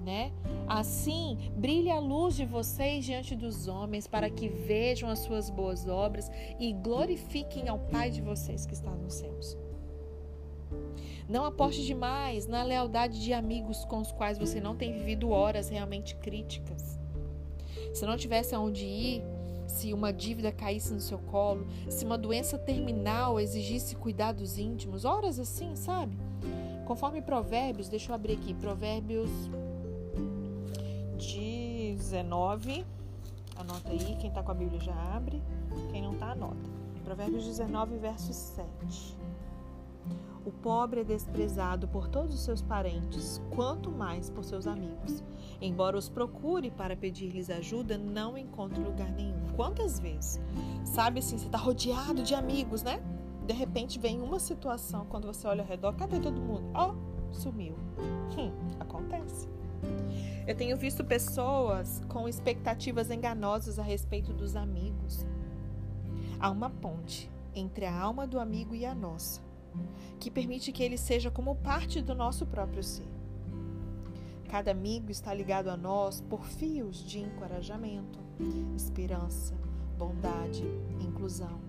né? 0.09 0.33
Assim, 0.67 1.37
brilhe 1.55 1.91
a 1.91 2.01
luz 2.01 2.35
de 2.35 2.47
vocês 2.47 3.05
diante 3.05 3.37
dos 3.37 3.69
homens 3.69 4.07
para 4.07 4.31
que 4.31 4.49
vejam 4.49 5.11
as 5.11 5.19
suas 5.19 5.51
boas 5.51 5.87
obras 5.87 6.31
e 6.59 6.73
glorifiquem 6.73 7.69
ao 7.69 7.79
Pai 7.79 8.11
de 8.11 8.23
vocês 8.23 8.65
que 8.65 8.73
está 8.73 8.91
nos 8.91 9.13
céus. 9.13 9.55
Não 11.29 11.45
aposte 11.45 11.85
demais 11.85 12.47
na 12.47 12.63
lealdade 12.63 13.23
de 13.23 13.35
amigos 13.35 13.85
com 13.85 13.99
os 13.99 14.11
quais 14.11 14.39
você 14.39 14.59
não 14.63 14.75
tem 14.75 14.95
vivido 14.95 15.29
horas 15.29 15.69
realmente 15.69 16.17
críticas. 16.17 16.99
Se 17.93 18.07
não 18.07 18.17
tivesse 18.17 18.55
aonde 18.55 18.87
ir, 18.87 19.23
se 19.67 19.93
uma 19.93 20.11
dívida 20.11 20.51
caísse 20.51 20.95
no 20.95 21.01
seu 21.01 21.19
colo, 21.19 21.67
se 21.87 22.07
uma 22.07 22.17
doença 22.17 22.57
terminal 22.57 23.39
exigisse 23.39 23.95
cuidados 23.95 24.59
íntimos, 24.59 25.05
horas 25.05 25.39
assim, 25.39 25.77
sabe? 25.77 26.17
Conforme 26.87 27.21
Provérbios, 27.21 27.91
deixa 27.91 28.11
eu 28.11 28.15
abrir 28.15 28.33
aqui, 28.33 28.55
Provérbios 28.55 29.29
19. 31.19 32.87
Anota 33.57 33.91
aí, 33.91 34.17
quem 34.17 34.29
está 34.29 34.43
com 34.43 34.53
a 34.53 34.55
Bíblia 34.55 34.81
já 34.81 34.95
abre, 35.15 35.43
quem 35.91 36.01
não 36.01 36.13
está, 36.13 36.31
anota. 36.33 36.71
Provérbios 37.05 37.45
19, 37.45 37.99
verso 37.99 38.33
7. 38.33 39.17
O 40.45 40.53
pobre 40.53 41.01
é 41.01 41.05
desprezado 41.05 41.89
por 41.89 42.09
todos 42.09 42.35
os 42.35 42.41
seus 42.41 42.63
parentes, 42.63 43.43
quanto 43.51 43.91
mais 43.91 44.31
por 44.31 44.45
seus 44.45 44.67
amigos. 44.67 45.23
Embora 45.61 45.99
os 45.99 46.09
procure 46.09 46.71
para 46.71 46.97
pedir-lhes 46.97 47.51
ajuda, 47.51 47.99
não 47.99 48.39
encontra 48.39 48.81
lugar 48.81 49.11
nenhum. 49.13 49.49
Quantas 49.57 49.99
vezes? 49.99 50.41
Sabe 50.85 51.19
assim, 51.19 51.37
você 51.37 51.47
está 51.47 51.59
rodeado 51.59 52.23
de 52.23 52.35
amigos, 52.35 52.83
né? 52.83 53.03
De 53.47 53.53
repente 53.53 53.99
vem 53.99 54.23
uma 54.23 54.39
situação, 54.39 55.05
quando 55.07 55.27
você 55.27 55.47
olha 55.47 55.63
ao 55.63 55.69
redor, 55.69 55.95
cadê 55.95 56.21
todo 56.21 56.41
mundo? 56.41 56.71
Ó, 56.75 56.93
oh, 56.93 57.33
sumiu. 57.33 57.75
Hum, 58.39 58.53
acontece. 58.79 59.58
Eu 60.47 60.55
tenho 60.55 60.77
visto 60.77 61.05
pessoas 61.05 62.01
com 62.09 62.29
expectativas 62.29 63.11
enganosas 63.11 63.79
a 63.79 63.83
respeito 63.83 64.33
dos 64.33 64.57
amigos. 64.57 65.27
Há 66.41 66.51
uma 66.51 66.71
ponte 66.71 67.31
entre 67.55 67.85
a 67.85 67.95
alma 67.95 68.27
do 68.27 68.41
amigo 68.41 68.75
e 68.75 68.87
a 68.87 68.95
nossa, 68.95 69.43
que 70.19 70.31
permite 70.31 70.73
que 70.73 70.83
ele 70.83 70.97
seja 70.97 71.31
como 71.31 71.55
parte 71.57 72.01
do 72.01 72.15
nosso 72.15 72.47
próprio 72.47 72.83
ser. 72.83 73.07
Cada 74.49 74.71
amigo 74.71 75.11
está 75.11 75.35
ligado 75.35 75.69
a 75.69 75.77
nós 75.77 76.23
por 76.23 76.47
fios 76.47 77.05
de 77.05 77.19
encorajamento, 77.19 78.19
esperança, 78.75 79.55
bondade, 79.99 80.65
inclusão. 81.01 81.61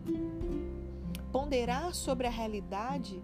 Ponderar 1.31 1.93
sobre 1.93 2.25
a 2.25 2.29
realidade 2.29 3.21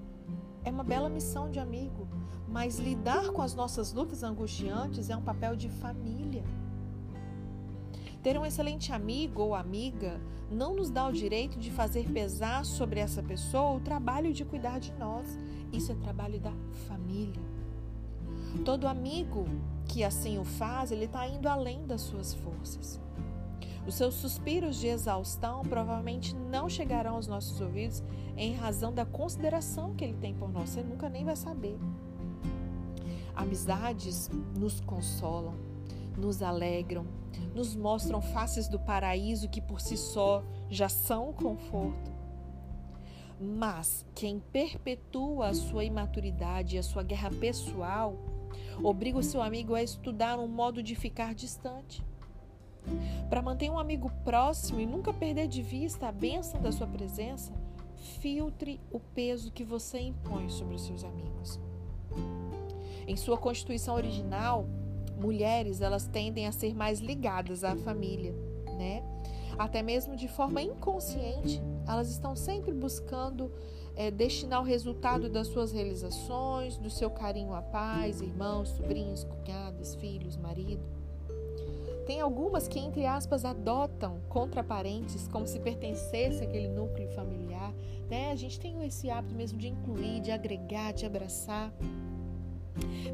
é 0.66 0.70
uma 0.70 0.84
bela 0.84 1.08
missão 1.08 1.50
de 1.50 1.60
amigo, 1.60 2.08
mas 2.56 2.80
lidar 2.80 3.32
com 3.32 3.42
as 3.42 3.54
nossas 3.54 3.92
lutas 3.92 4.24
angustiantes 4.24 5.10
é 5.10 5.18
um 5.18 5.22
papel 5.22 5.58
de 5.58 5.68
família. 5.68 6.42
Ter 8.24 8.40
um 8.40 8.46
excelente 8.46 8.94
amigo 8.94 9.42
ou 9.42 9.54
amiga 9.54 10.22
não 10.50 10.74
nos 10.74 10.90
dá 10.90 11.06
o 11.06 11.12
direito 11.12 11.60
de 11.60 11.70
fazer 11.70 12.10
pesar 12.14 12.64
sobre 12.64 13.02
essa 13.02 13.22
pessoa 13.22 13.76
o 13.76 13.82
trabalho 13.82 14.32
de 14.32 14.46
cuidar 14.46 14.80
de 14.80 14.94
nós. 14.94 15.38
Isso 15.74 15.92
é 15.92 15.96
trabalho 15.96 16.40
da 16.40 16.54
família. 16.88 17.42
Todo 18.64 18.88
amigo 18.88 19.44
que 19.86 20.02
assim 20.02 20.40
o 20.40 20.46
faz, 20.46 20.94
ele 20.94 21.06
está 21.06 21.28
indo 21.28 21.50
além 21.50 21.86
das 21.86 22.04
suas 22.04 22.34
forças. 22.36 23.02
Os 23.86 23.96
seus 23.96 24.14
suspiros 24.14 24.78
de 24.78 24.88
exaustão 24.88 25.62
provavelmente 25.64 26.34
não 26.34 26.70
chegarão 26.70 27.16
aos 27.16 27.28
nossos 27.28 27.60
ouvidos 27.60 28.02
em 28.38 28.56
razão 28.56 28.94
da 28.94 29.06
consideração 29.06 29.94
que 29.94 30.06
ele 30.06 30.18
tem 30.22 30.34
por 30.34 30.50
nós. 30.50 30.70
Você 30.70 30.82
nunca 30.82 31.10
nem 31.10 31.26
vai 31.26 31.36
saber. 31.36 31.78
Amizades 33.36 34.30
nos 34.58 34.80
consolam, 34.82 35.56
nos 36.18 36.42
alegram, 36.42 37.06
nos 37.54 37.76
mostram 37.76 38.22
faces 38.22 38.68
do 38.68 38.80
paraíso 38.80 39.50
que 39.50 39.62
por 39.62 39.82
si 39.82 39.98
só 39.98 40.44
já 40.70 40.88
são 40.88 41.34
conforto. 41.34 42.14
Mas 43.40 44.06
quem 44.16 44.40
perpetua 44.40 45.50
a 45.50 45.54
sua 45.54 45.84
imaturidade 45.84 46.76
e 46.76 46.80
a 46.80 46.84
sua 46.84 47.04
guerra 47.04 47.30
pessoal 47.30 48.16
Obriga 48.84 49.18
o 49.18 49.24
seu 49.24 49.42
amigo 49.42 49.74
a 49.74 49.84
estudar 49.84 50.38
um 50.40 50.48
modo 50.48 50.84
de 50.84 50.96
ficar 50.96 51.34
distante. 51.34 52.04
Para 53.30 53.42
manter 53.42 53.70
um 53.70 53.80
amigo 53.80 54.12
próximo 54.24 54.80
e 54.80 54.86
nunca 54.86 55.14
perder 55.14 55.48
de 55.48 55.62
vista 55.62 56.08
a 56.08 56.12
bênção 56.12 56.62
da 56.62 56.72
sua 56.72 56.86
presença, 56.86 57.54
filtre 58.20 58.80
o 58.92 59.00
peso 59.00 59.52
que 59.52 59.64
você 59.64 60.00
impõe 60.00 60.50
sobre 60.50 60.76
os 60.76 60.86
seus 60.86 61.04
amigos. 61.04 61.60
Em 63.08 63.16
sua 63.16 63.38
constituição 63.38 63.96
original, 63.96 64.66
mulheres 65.18 65.82
elas 65.82 66.08
tendem 66.08 66.48
a 66.48 66.52
ser 66.52 66.74
mais 66.74 67.00
ligadas 67.00 67.64
à 67.64 67.76
família, 67.76 68.34
né? 68.78 69.04
Até 69.58 69.82
mesmo 69.82 70.16
de 70.16 70.28
forma 70.28 70.62
inconsciente, 70.62 71.62
elas 71.88 72.10
estão 72.10 72.36
sempre 72.36 72.74
buscando 72.74 73.52
é, 73.96 74.12
destinar 74.12 74.62
o 74.62 74.66
resultado 74.66 75.30
das 75.30 75.48
suas 75.48 75.72
realizações, 75.72 76.78
do 76.78 76.90
seu 76.90 77.10
carinho 77.10 77.54
a 77.54 77.62
pais, 77.62 78.22
irmãos, 78.22 78.70
sobrinhos, 78.70 79.24
cunhados, 79.24 79.96
filhos, 79.96 80.36
marido. 80.36 80.84
Tem 82.06 82.22
algumas 82.22 82.68
que, 82.68 82.78
entre 82.78 83.06
aspas, 83.06 83.44
adotam 83.46 84.20
contra 84.30 84.64
parentes 84.64 85.28
como 85.28 85.48
se 85.48 85.60
pertencesse 85.60 86.44
àquele 86.44 86.68
núcleo 86.68 87.10
familiar. 87.10 87.74
Né? 88.08 88.32
A 88.32 88.36
gente 88.36 88.60
tem 88.60 88.86
esse 88.86 89.10
hábito 89.10 89.34
mesmo 89.34 89.58
de 89.58 89.70
incluir, 89.70 90.20
de 90.20 90.32
agregar, 90.32 90.94
de 90.94 91.06
abraçar. 91.06 91.74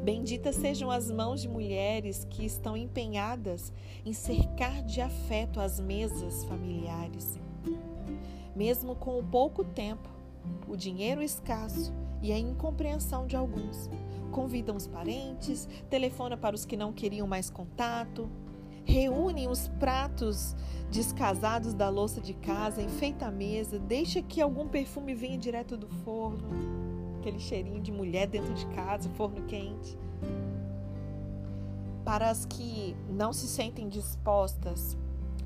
Benditas 0.02 0.56
sejam 0.56 0.90
as 0.90 1.10
mãos 1.10 1.40
de 1.40 1.48
mulheres 1.48 2.26
que 2.28 2.44
estão 2.44 2.76
empenhadas 2.76 3.72
em 4.04 4.12
cercar 4.12 4.82
de 4.82 5.00
afeto 5.00 5.60
as 5.60 5.78
mesas 5.78 6.44
familiares. 6.44 7.38
Mesmo 8.54 8.94
com 8.94 9.18
o 9.18 9.22
pouco 9.22 9.64
tempo, 9.64 10.08
o 10.68 10.76
dinheiro 10.76 11.22
escasso 11.22 11.92
e 12.20 12.32
a 12.32 12.38
incompreensão 12.38 13.26
de 13.26 13.36
alguns. 13.36 13.88
Convidam 14.30 14.76
os 14.76 14.86
parentes, 14.86 15.68
telefona 15.90 16.36
para 16.36 16.56
os 16.56 16.64
que 16.64 16.76
não 16.76 16.92
queriam 16.92 17.26
mais 17.26 17.50
contato, 17.50 18.28
reúnem 18.84 19.48
os 19.48 19.68
pratos 19.68 20.56
descasados 20.90 21.74
da 21.74 21.88
louça 21.88 22.20
de 22.20 22.34
casa, 22.34 22.82
enfeita 22.82 23.26
a 23.26 23.30
mesa, 23.30 23.78
deixa 23.78 24.20
que 24.20 24.40
algum 24.40 24.68
perfume 24.68 25.14
venha 25.14 25.38
direto 25.38 25.76
do 25.76 25.88
forno, 25.88 26.48
aquele 27.22 27.38
cheirinho 27.38 27.80
de 27.80 27.92
mulher 27.92 28.26
dentro 28.26 28.52
de 28.52 28.66
casa, 28.66 29.08
forno 29.10 29.42
quente. 29.46 29.96
Para 32.04 32.30
as 32.30 32.44
que 32.44 32.96
não 33.08 33.32
se 33.32 33.46
sentem 33.46 33.88
dispostas 33.88 34.96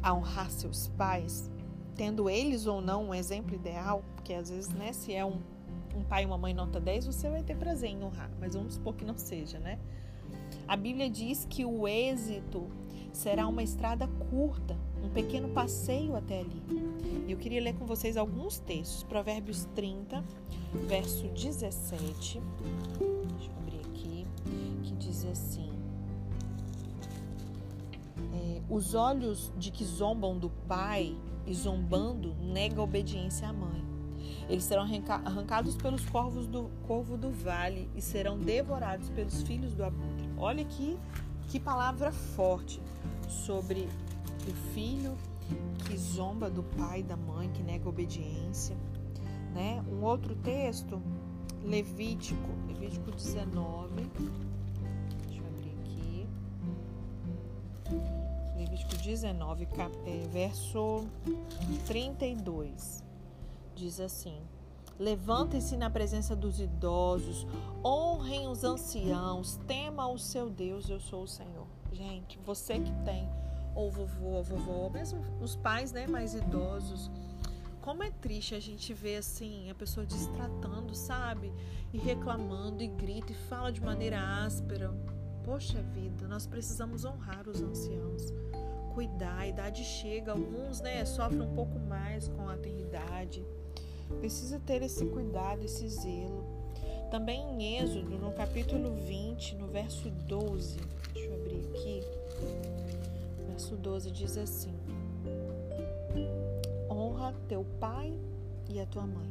a 0.03 0.15
honrar 0.15 0.51
seus 0.51 0.89
pais, 0.89 1.51
tendo 1.95 2.31
eles 2.31 2.67
ou 2.67 2.81
não 2.81 3.09
um 3.09 3.15
exemplo 3.15 3.55
ideal, 3.55 4.03
porque 4.15 4.33
às 4.33 4.49
vezes, 4.49 4.73
né, 4.73 4.93
se 4.95 5.13
é 5.13 5.25
um, 5.25 5.39
um 5.95 6.03
pai 6.03 6.23
e 6.23 6.27
uma 6.27 6.39
mãe 6.39 6.55
nota 6.55 6.81
10, 6.81 7.07
você 7.07 7.29
vai 7.29 7.43
ter 7.43 7.57
prazer 7.57 7.91
em 7.91 8.03
honrar, 8.03 8.31
mas 8.41 8.55
vamos 8.55 8.75
supor 8.75 8.95
que 8.95 9.05
não 9.05 9.19
seja, 9.19 9.59
né? 9.59 9.79
A 10.67 10.77
Bíblia 10.77 11.11
diz 11.11 11.47
que 11.49 11.65
o 11.65 11.87
êxito 11.87 12.67
será 13.13 13.47
uma 13.47 13.63
estrada 13.63 14.09
curta, 14.31 14.77
um 15.03 15.09
pequeno 15.11 15.49
passeio 15.49 16.17
até 16.17 16.41
ali. 16.41 16.63
Eu 17.29 17.37
queria 17.37 17.61
ler 17.61 17.75
com 17.75 17.87
vocês 17.87 18.17
alguns 18.17 18.59
textos. 18.59 19.03
Provérbios 19.03 19.67
30, 19.75 20.23
verso 20.77 21.27
17. 21.29 22.41
Deixa 22.41 23.51
eu 23.51 23.57
abrir 23.59 23.81
aqui, 23.81 24.27
que 24.83 24.95
diz 24.95 25.25
assim: 25.25 25.71
é, 28.35 28.63
Os 28.69 28.95
olhos 28.95 29.53
de 29.57 29.71
que 29.71 29.85
zombam 29.85 30.39
do 30.39 30.51
pai 30.69 31.17
e 31.47 31.55
zombando 31.55 32.35
nega 32.35 32.81
a 32.81 32.85
obediência 32.85 33.49
à 33.49 33.53
mãe. 33.53 33.85
Eles 34.49 34.65
serão 34.65 34.83
arrancados 35.25 35.77
pelos 35.77 36.05
corvos 36.07 36.47
do 36.47 36.71
corvo 36.87 37.17
do 37.17 37.31
vale 37.31 37.89
e 37.97 38.03
serão 38.03 38.39
devorados 38.39 39.09
pelos 39.11 39.43
filhos 39.43 39.75
do 39.75 39.85
abutre. 39.85 40.29
Olha 40.37 40.63
aqui 40.63 40.97
que 41.49 41.59
palavra 41.59 42.13
forte 42.13 42.81
sobre 43.29 43.89
o 44.49 44.53
filho 44.73 45.17
que 45.85 45.97
zomba 45.97 46.49
do 46.51 46.63
pai 46.63 47.01
e 47.01 47.03
da 47.03 47.17
mãe, 47.17 47.49
que 47.51 47.63
nega 47.63 47.89
obediência. 47.89 48.77
Né? 49.57 49.83
Um 49.91 50.05
outro 50.05 50.35
texto, 50.37 51.01
Levítico, 51.65 52.47
Levítico 52.69 53.11
19. 53.11 53.89
Deixa 55.25 55.41
eu 55.41 55.47
abrir 55.47 55.75
aqui. 55.81 56.29
Levítico 58.55 58.97
19, 59.03 59.67
é, 60.05 60.29
verso 60.29 61.07
32. 61.87 63.03
Diz 63.75 63.99
assim: 63.99 64.43
Levantem-se 64.99 65.75
na 65.79 65.89
presença 65.89 66.37
dos 66.37 66.61
idosos, 66.61 67.47
honrem 67.83 68.49
os 68.49 68.63
anciãos, 68.63 69.59
tema 69.67 70.07
o 70.07 70.19
seu 70.19 70.51
Deus, 70.51 70.91
eu 70.91 71.01
sou 71.01 71.23
o 71.23 71.29
Senhor. 71.29 71.67
Gente, 71.93 72.39
você 72.45 72.79
que 72.79 72.93
tem 73.07 73.27
ou 73.75 73.91
vovô 73.91 74.29
ou 74.33 74.43
vovó, 74.43 74.91
mesmo 74.91 75.23
os 75.41 75.57
pais, 75.57 75.93
né, 75.93 76.07
mais 76.07 76.35
idosos, 76.35 77.11
como 77.87 78.03
é 78.03 78.11
triste 78.11 78.53
a 78.53 78.59
gente 78.59 78.93
ver 78.93 79.19
assim 79.19 79.71
a 79.71 79.75
pessoa 79.77 80.05
destratando, 80.05 80.93
sabe? 80.93 81.53
E 81.95 81.99
reclamando 81.99 82.83
e 82.83 82.89
grita 82.89 83.31
e 83.31 83.49
fala 83.49 83.71
de 83.71 83.81
maneira 83.81 84.19
áspera. 84.45 84.93
Poxa 85.45 85.81
vida, 85.95 86.27
nós 86.27 86.49
precisamos 86.49 87.05
honrar 87.05 87.49
os 87.49 87.63
anciãos, 87.63 88.35
cuidar. 88.93 89.39
A 89.39 89.47
idade 89.47 89.85
chega, 89.85 90.33
alguns, 90.33 90.81
né, 90.81 91.05
sofrem 91.05 91.43
um 91.43 91.55
pouco 91.55 91.79
mais 91.79 92.27
com 92.27 92.49
a 92.49 92.57
eternidade. 92.57 93.47
Precisa 94.19 94.59
ter 94.59 94.83
esse 94.83 95.07
cuidado, 95.07 95.63
esse 95.63 95.89
zelo. 95.89 96.45
Também 97.09 97.41
em 97.41 97.79
Êxodo, 97.79 98.19
no 98.19 98.33
capítulo 98.33 98.97
20, 98.97 99.55
no 99.55 99.69
verso 99.69 100.11
12, 100.11 100.81
deixa 101.15 101.29
eu 101.29 101.35
abrir 101.37 101.61
aqui. 101.69 102.01
Verso 103.47 103.77
12 103.77 104.11
diz 104.11 104.37
assim: 104.37 104.75
Honra 107.29 107.41
teu 107.49 107.65
pai 107.81 108.19
e 108.69 108.81
a 108.81 108.87
tua 108.87 109.07
mãe, 109.07 109.31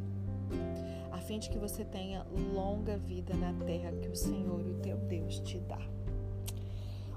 a 1.11 1.17
fim 1.19 1.39
de 1.39 1.49
que 1.49 1.57
você 1.57 1.83
tenha 1.83 2.25
longa 2.53 2.97
vida 2.97 3.33
na 3.35 3.53
terra 3.65 3.91
que 3.91 4.07
o 4.07 4.15
Senhor, 4.15 4.59
o 4.59 4.75
teu 4.75 4.97
Deus, 4.97 5.39
te 5.39 5.59
dá. 5.59 5.79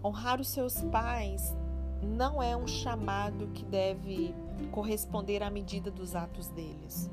Honrar 0.05 0.41
os 0.41 0.49
seus 0.49 0.81
pais 0.83 1.57
não 2.03 2.43
é 2.43 2.57
um 2.57 2.67
chamado 2.67 3.49
que 3.49 3.65
deve 3.65 4.35
corresponder 4.71 5.43
à 5.43 5.51
medida 5.51 5.91
dos 5.91 6.15
atos 6.15 6.49
deles 6.49 7.11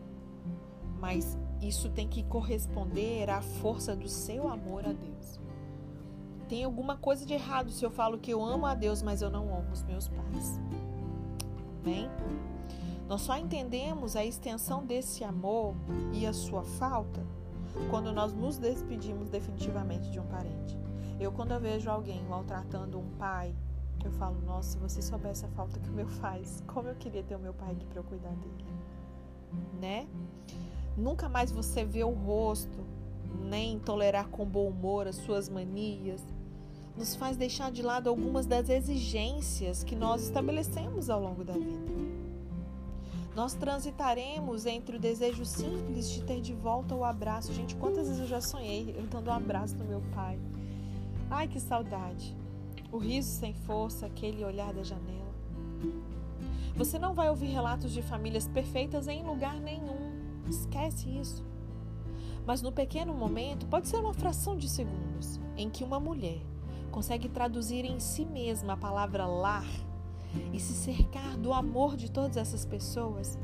mas 1.05 1.37
isso 1.61 1.89
tem 1.89 2.07
que 2.07 2.23
corresponder 2.23 3.29
à 3.29 3.39
força 3.39 3.95
do 3.95 4.07
seu 4.07 4.47
amor 4.47 4.85
a 4.85 4.91
Deus. 4.91 5.39
Tem 6.47 6.63
alguma 6.63 6.97
coisa 6.97 7.23
de 7.25 7.33
errado 7.33 7.69
se 7.69 7.85
eu 7.85 7.91
falo 7.91 8.17
que 8.17 8.31
eu 8.31 8.43
amo 8.43 8.65
a 8.65 8.73
Deus, 8.73 9.03
mas 9.03 9.21
eu 9.21 9.29
não 9.29 9.47
honro 9.51 9.71
os 9.71 9.83
meus 9.83 10.07
pais. 10.07 10.59
Bem, 11.83 12.09
nós 13.07 13.21
só 13.21 13.37
entendemos 13.37 14.15
a 14.15 14.25
extensão 14.25 14.85
desse 14.85 15.23
amor 15.23 15.75
e 16.11 16.25
a 16.25 16.33
sua 16.33 16.63
falta 16.63 17.23
quando 17.89 18.11
nós 18.11 18.33
nos 18.33 18.57
despedimos 18.57 19.29
definitivamente 19.29 20.09
de 20.09 20.19
um 20.19 20.25
parente. 20.25 20.77
Eu, 21.19 21.31
quando 21.31 21.51
eu 21.51 21.59
vejo 21.59 21.89
alguém 21.89 22.23
maltratando 22.23 22.99
um 22.99 23.09
pai, 23.17 23.53
eu 24.03 24.11
falo: 24.11 24.39
Nossa, 24.41 24.71
se 24.71 24.77
você 24.77 25.01
soubesse 25.01 25.45
a 25.45 25.49
falta 25.49 25.79
que 25.79 25.89
o 25.89 25.93
meu 25.93 26.07
faz, 26.07 26.63
como 26.67 26.87
eu 26.87 26.95
queria 26.95 27.23
ter 27.23 27.35
o 27.35 27.39
meu 27.39 27.53
pai 27.53 27.71
aqui 27.71 27.85
para 27.85 27.99
eu 27.99 28.03
cuidar 28.03 28.33
dele, 28.35 28.65
né? 29.79 30.07
Nunca 30.97 31.29
mais 31.29 31.51
você 31.51 31.83
vê 31.83 32.03
o 32.03 32.11
rosto, 32.11 32.79
nem 33.43 33.79
tolerar 33.79 34.29
com 34.29 34.45
bom 34.45 34.67
humor 34.67 35.07
as 35.07 35.15
suas 35.15 35.49
manias, 35.49 36.23
nos 36.97 37.15
faz 37.15 37.35
deixar 37.35 37.71
de 37.71 37.81
lado 37.81 38.09
algumas 38.09 38.45
das 38.45 38.69
exigências 38.69 39.83
que 39.83 39.95
nós 39.95 40.23
estabelecemos 40.23 41.09
ao 41.09 41.21
longo 41.21 41.43
da 41.43 41.53
vida. 41.53 42.24
Nós 43.35 43.53
transitaremos 43.53 44.65
entre 44.65 44.95
o 44.95 44.99
desejo 44.99 45.43
simples 45.43 46.09
de 46.09 46.23
ter 46.23 46.39
de 46.39 46.53
volta 46.53 46.95
o 46.95 47.03
abraço. 47.03 47.53
Gente, 47.53 47.75
quantas 47.75 48.07
vezes 48.07 48.21
eu 48.21 48.27
já 48.27 48.39
sonhei 48.39 48.95
eu 48.97 49.05
dando 49.07 49.29
um 49.29 49.33
abraço 49.33 49.75
no 49.75 49.83
meu 49.83 50.01
pai. 50.13 50.39
Ai, 51.29 51.45
que 51.45 51.59
saudade. 51.59 52.33
O 52.89 52.97
riso 52.97 53.29
sem 53.29 53.53
força, 53.53 54.05
aquele 54.05 54.45
olhar 54.45 54.73
da 54.73 54.83
janela. 54.83 55.35
Você 56.77 56.97
não 56.97 57.13
vai 57.13 57.29
ouvir 57.29 57.47
relatos 57.47 57.91
de 57.91 58.01
famílias 58.01 58.47
perfeitas 58.47 59.05
em 59.09 59.23
lugar 59.23 59.59
nenhum. 59.59 60.13
Esquece 60.47 61.09
isso. 61.09 61.43
Mas 62.45 62.61
no 62.61 62.71
pequeno 62.71 63.13
momento, 63.13 63.65
pode 63.67 63.89
ser 63.89 63.97
uma 63.97 64.13
fração 64.13 64.55
de 64.55 64.69
segundos, 64.69 65.41
em 65.57 65.69
que 65.69 65.83
uma 65.83 65.99
mulher 65.99 66.39
consegue 66.89 67.27
traduzir 67.27 67.83
em 67.83 67.99
si 67.99 68.23
mesma 68.23 68.73
a 68.73 68.77
palavra 68.77 69.25
lar 69.25 69.65
e 70.53 70.59
se 70.59 70.73
cercar 70.73 71.37
do 71.37 71.53
amor 71.53 71.95
de 71.95 72.09
todas 72.09 72.37
essas 72.37 72.65
pessoas, 72.65 73.37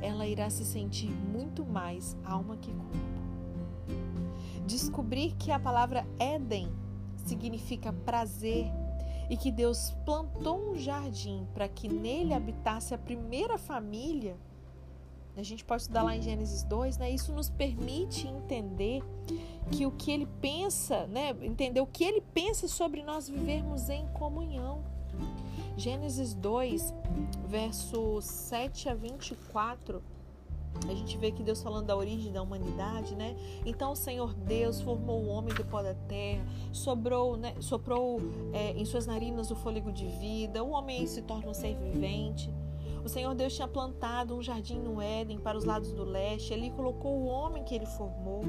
ela 0.00 0.26
irá 0.26 0.50
se 0.50 0.64
sentir 0.64 1.10
muito 1.10 1.64
mais 1.64 2.16
alma 2.24 2.56
que 2.56 2.72
corpo. 2.72 3.14
Descobrir 4.66 5.34
que 5.38 5.50
a 5.50 5.58
palavra 5.58 6.06
Éden 6.18 6.68
significa 7.24 7.92
prazer 7.92 8.66
e 9.30 9.36
que 9.36 9.50
Deus 9.50 9.90
plantou 10.04 10.72
um 10.72 10.76
jardim 10.76 11.46
para 11.54 11.68
que 11.68 11.88
nele 11.88 12.34
habitasse 12.34 12.94
a 12.94 12.98
primeira 12.98 13.56
família 13.56 14.36
a 15.36 15.42
gente 15.42 15.64
pode 15.64 15.82
estudar 15.82 16.04
lá 16.04 16.14
em 16.14 16.22
Gênesis 16.22 16.62
2, 16.62 16.96
né? 16.98 17.10
Isso 17.10 17.32
nos 17.32 17.50
permite 17.50 18.28
entender 18.28 19.02
que 19.72 19.84
o 19.84 19.90
que 19.90 20.12
ele 20.12 20.26
pensa, 20.40 21.08
né? 21.08 21.34
Entender 21.42 21.80
o 21.80 21.86
que 21.86 22.04
ele 22.04 22.20
pensa 22.20 22.68
sobre 22.68 23.02
nós 23.02 23.28
vivermos 23.28 23.88
em 23.88 24.06
comunhão. 24.08 24.84
Gênesis 25.76 26.34
2, 26.34 26.94
versos 27.48 28.24
7 28.24 28.88
a 28.88 28.94
24, 28.94 30.00
a 30.88 30.94
gente 30.94 31.16
vê 31.18 31.32
que 31.32 31.42
Deus 31.42 31.62
falando 31.62 31.86
da 31.86 31.96
origem 31.96 32.32
da 32.32 32.42
humanidade, 32.42 33.14
né? 33.16 33.36
Então 33.66 33.92
o 33.92 33.96
Senhor 33.96 34.34
Deus 34.34 34.80
formou 34.80 35.22
o 35.22 35.28
homem 35.28 35.52
do 35.54 35.64
pó 35.64 35.82
da 35.82 35.94
terra, 35.94 36.44
sobrou, 36.72 37.36
né? 37.36 37.54
soprou 37.60 38.20
é, 38.52 38.72
em 38.72 38.84
suas 38.84 39.06
narinas 39.06 39.50
o 39.50 39.56
fôlego 39.56 39.90
de 39.90 40.06
vida, 40.06 40.62
o 40.62 40.70
homem 40.70 41.06
se 41.06 41.22
torna 41.22 41.48
um 41.48 41.54
ser 41.54 41.76
vivente. 41.76 42.50
O 43.04 43.08
Senhor 43.08 43.34
Deus 43.34 43.54
tinha 43.54 43.68
plantado 43.68 44.34
um 44.34 44.42
jardim 44.42 44.78
no 44.78 45.00
Éden 45.00 45.38
para 45.38 45.58
os 45.58 45.64
lados 45.64 45.92
do 45.92 46.04
leste, 46.04 46.54
ele 46.54 46.70
colocou 46.70 47.12
o 47.18 47.26
homem 47.26 47.62
que 47.62 47.74
ele 47.74 47.86
formou. 47.86 48.42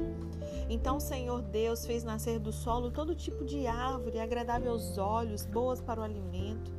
Então 0.70 0.96
o 0.96 1.00
Senhor 1.00 1.42
Deus 1.42 1.84
fez 1.84 2.04
nascer 2.04 2.38
do 2.38 2.52
solo 2.52 2.90
todo 2.90 3.14
tipo 3.14 3.44
de 3.44 3.66
árvore 3.66 4.18
agradável 4.18 4.72
aos 4.72 4.96
olhos, 4.96 5.44
boas 5.44 5.80
para 5.80 6.00
o 6.00 6.04
alimento. 6.04 6.75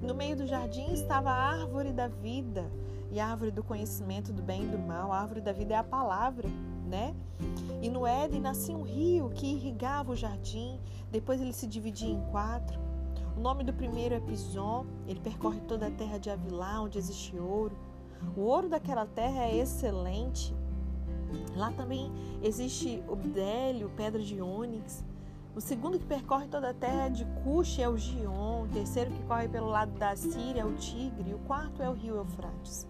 No 0.00 0.14
meio 0.14 0.36
do 0.36 0.46
jardim 0.46 0.92
estava 0.92 1.30
a 1.30 1.50
árvore 1.52 1.92
da 1.92 2.06
vida 2.06 2.70
e 3.10 3.18
a 3.18 3.26
árvore 3.26 3.50
do 3.50 3.64
conhecimento 3.64 4.32
do 4.32 4.42
bem 4.42 4.64
e 4.64 4.68
do 4.68 4.78
mal. 4.78 5.12
A 5.12 5.20
árvore 5.20 5.40
da 5.40 5.52
vida 5.52 5.74
é 5.74 5.76
a 5.76 5.82
palavra, 5.82 6.48
né? 6.86 7.14
E 7.82 7.88
no 7.88 8.06
Éden 8.06 8.40
nascia 8.40 8.76
um 8.76 8.82
rio 8.82 9.30
que 9.30 9.46
irrigava 9.46 10.12
o 10.12 10.16
jardim, 10.16 10.80
depois 11.10 11.40
ele 11.40 11.52
se 11.52 11.66
dividia 11.66 12.08
em 12.10 12.20
quatro. 12.30 12.78
O 13.36 13.40
nome 13.40 13.64
do 13.64 13.72
primeiro 13.72 14.14
é 14.14 14.20
Pison, 14.20 14.86
ele 15.06 15.20
percorre 15.20 15.60
toda 15.60 15.86
a 15.86 15.90
terra 15.90 16.18
de 16.18 16.30
Avilá, 16.30 16.80
onde 16.80 16.98
existe 16.98 17.36
ouro. 17.36 17.76
O 18.36 18.40
ouro 18.42 18.68
daquela 18.68 19.06
terra 19.06 19.44
é 19.44 19.56
excelente. 19.56 20.54
Lá 21.56 21.70
também 21.72 22.10
existe 22.42 23.02
o 23.08 23.14
bdélio, 23.14 23.90
pedra 23.90 24.22
de 24.22 24.40
ônix. 24.40 25.04
O 25.58 25.60
segundo 25.60 25.98
que 25.98 26.06
percorre 26.06 26.46
toda 26.46 26.70
a 26.70 26.72
terra 26.72 27.08
de 27.08 27.24
Cush 27.42 27.80
é 27.80 27.88
o 27.88 27.98
Gion. 27.98 28.62
O 28.62 28.68
terceiro 28.68 29.10
que 29.10 29.24
corre 29.24 29.48
pelo 29.48 29.66
lado 29.66 29.90
da 29.98 30.14
Síria 30.14 30.60
é 30.60 30.64
o 30.64 30.72
Tigre. 30.74 31.34
O 31.34 31.38
quarto 31.40 31.82
é 31.82 31.90
o 31.90 31.94
rio 31.94 32.14
Eufrates. 32.14 32.86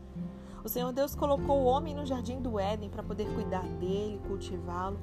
O 0.62 0.68
Senhor 0.68 0.92
Deus 0.92 1.14
colocou 1.14 1.62
o 1.62 1.64
homem 1.64 1.94
no 1.94 2.04
jardim 2.04 2.42
do 2.42 2.61
Éden 2.61 2.90
para 2.90 3.02
poder 3.02 3.24
cuidar 3.33 3.66
dele, 3.81 4.20
cultivá-lo. 4.28 5.00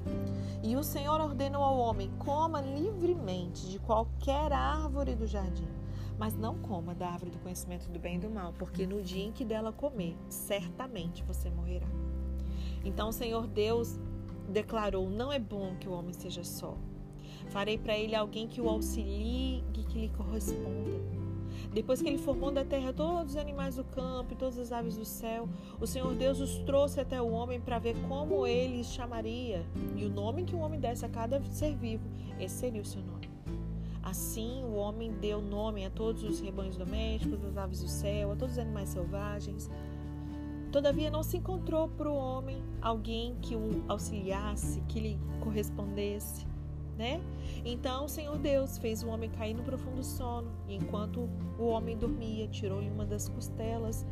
E 0.61 0.75
o 0.77 0.83
Senhor 0.83 1.19
ordenou 1.19 1.63
ao 1.63 1.79
homem: 1.79 2.11
coma 2.19 2.61
livremente 2.61 3.67
de 3.67 3.79
qualquer 3.79 4.53
árvore 4.53 5.15
do 5.15 5.25
jardim, 5.25 5.67
mas 6.19 6.35
não 6.35 6.59
coma 6.59 6.93
da 6.93 7.07
árvore 7.09 7.31
do 7.31 7.39
conhecimento 7.39 7.89
do 7.89 7.97
bem 7.97 8.17
e 8.17 8.19
do 8.19 8.29
mal, 8.29 8.53
porque 8.59 8.85
no 8.85 9.01
dia 9.01 9.25
em 9.25 9.31
que 9.31 9.43
dela 9.43 9.71
comer, 9.71 10.15
certamente 10.29 11.23
você 11.23 11.49
morrerá. 11.49 11.87
Então 12.83 13.09
o 13.09 13.11
Senhor 13.11 13.47
Deus 13.47 13.99
declarou: 14.47 15.09
Não 15.09 15.33
é 15.33 15.39
bom 15.39 15.75
que 15.79 15.89
o 15.89 15.93
homem 15.93 16.13
seja 16.13 16.43
só. 16.43 16.77
Farei 17.47 17.77
para 17.77 17.97
ele 17.97 18.15
alguém 18.15 18.47
que 18.47 18.61
o 18.61 18.69
auxilie 18.69 19.63
e 19.73 19.83
que 19.83 19.99
lhe 19.99 20.09
corresponda. 20.09 21.15
Depois 21.73 22.01
que 22.01 22.07
ele 22.07 22.17
formou 22.17 22.51
da 22.51 22.63
terra 22.63 22.93
todos 22.93 23.31
os 23.31 23.37
animais 23.37 23.75
do 23.75 23.83
campo 23.83 24.33
e 24.33 24.35
todas 24.35 24.57
as 24.57 24.71
aves 24.71 24.97
do 24.97 25.05
céu, 25.05 25.47
o 25.79 25.85
Senhor 25.85 26.13
Deus 26.15 26.39
os 26.39 26.57
trouxe 26.59 26.99
até 26.99 27.21
o 27.21 27.29
homem 27.29 27.59
para 27.59 27.79
ver 27.79 27.95
como 28.07 28.47
ele 28.47 28.79
os 28.79 28.87
chamaria. 28.87 29.65
E 29.95 30.05
o 30.05 30.09
nome 30.09 30.43
que 30.43 30.55
o 30.55 30.59
homem 30.59 30.79
desse 30.79 31.05
a 31.05 31.09
cada 31.09 31.43
ser 31.43 31.75
vivo, 31.75 32.07
esse 32.39 32.55
seria 32.55 32.81
o 32.81 32.85
seu 32.85 33.01
nome. 33.01 33.29
Assim, 34.01 34.63
o 34.63 34.75
homem 34.75 35.11
deu 35.11 35.41
nome 35.41 35.85
a 35.85 35.89
todos 35.89 36.23
os 36.23 36.39
rebanhos 36.39 36.77
domésticos, 36.77 37.43
às 37.43 37.57
aves 37.57 37.81
do 37.81 37.89
céu, 37.89 38.31
a 38.31 38.35
todos 38.35 38.53
os 38.53 38.59
animais 38.59 38.89
selvagens. 38.89 39.69
Todavia, 40.71 41.09
não 41.09 41.23
se 41.23 41.37
encontrou 41.37 41.89
para 41.89 42.09
o 42.09 42.15
homem 42.15 42.63
alguém 42.81 43.35
que 43.41 43.55
o 43.55 43.83
auxiliasse, 43.87 44.81
que 44.87 44.99
lhe 44.99 45.19
correspondesse 45.41 46.45
né? 46.97 47.21
Então 47.63 48.05
o 48.05 48.09
Senhor 48.09 48.37
Deus 48.37 48.77
fez 48.77 49.03
o 49.03 49.07
homem 49.07 49.29
cair 49.29 49.53
no 49.53 49.63
profundo 49.63 50.03
sono, 50.03 50.51
e 50.67 50.75
enquanto 50.75 51.29
o 51.57 51.65
homem 51.65 51.97
dormia, 51.97 52.47
tirou-lhe 52.47 52.89
uma 52.89 53.05
das 53.05 53.27
costelas, 53.27 54.05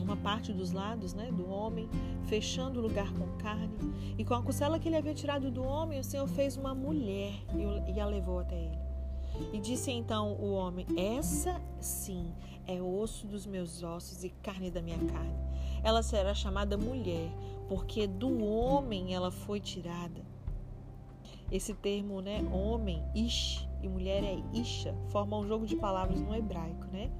uma 0.00 0.16
parte 0.16 0.52
dos 0.52 0.72
lados, 0.72 1.12
né, 1.12 1.30
do 1.30 1.50
homem, 1.50 1.88
fechando 2.24 2.80
o 2.80 2.82
lugar 2.82 3.12
com 3.12 3.26
carne, 3.36 3.76
e 4.16 4.24
com 4.24 4.34
a 4.34 4.42
costela 4.42 4.78
que 4.78 4.88
ele 4.88 4.96
havia 4.96 5.14
tirado 5.14 5.50
do 5.50 5.62
homem, 5.62 6.00
o 6.00 6.04
Senhor 6.04 6.26
fez 6.26 6.56
uma 6.56 6.74
mulher 6.74 7.32
e 7.86 8.00
a 8.00 8.06
levou 8.06 8.38
até 8.38 8.56
ele. 8.56 8.88
E 9.52 9.60
disse 9.60 9.90
então 9.90 10.32
o 10.32 10.52
homem: 10.52 10.86
Essa 10.96 11.60
sim 11.80 12.32
é 12.66 12.80
osso 12.82 13.26
dos 13.26 13.46
meus 13.46 13.82
ossos 13.82 14.24
e 14.24 14.30
carne 14.42 14.70
da 14.70 14.82
minha 14.82 14.98
carne. 14.98 15.48
Ela 15.82 16.02
será 16.02 16.34
chamada 16.34 16.76
mulher, 16.76 17.30
porque 17.68 18.06
do 18.06 18.44
homem 18.44 19.14
ela 19.14 19.30
foi 19.30 19.60
tirada. 19.60 20.27
Esse 21.50 21.72
termo, 21.74 22.20
né, 22.20 22.42
homem, 22.52 23.02
ish, 23.14 23.66
e 23.82 23.88
mulher 23.88 24.22
é 24.22 24.38
isha, 24.52 24.94
forma 25.08 25.38
um 25.38 25.46
jogo 25.46 25.66
de 25.66 25.76
palavras 25.76 26.20
no 26.20 26.34
hebraico, 26.34 26.86
né? 26.92 27.10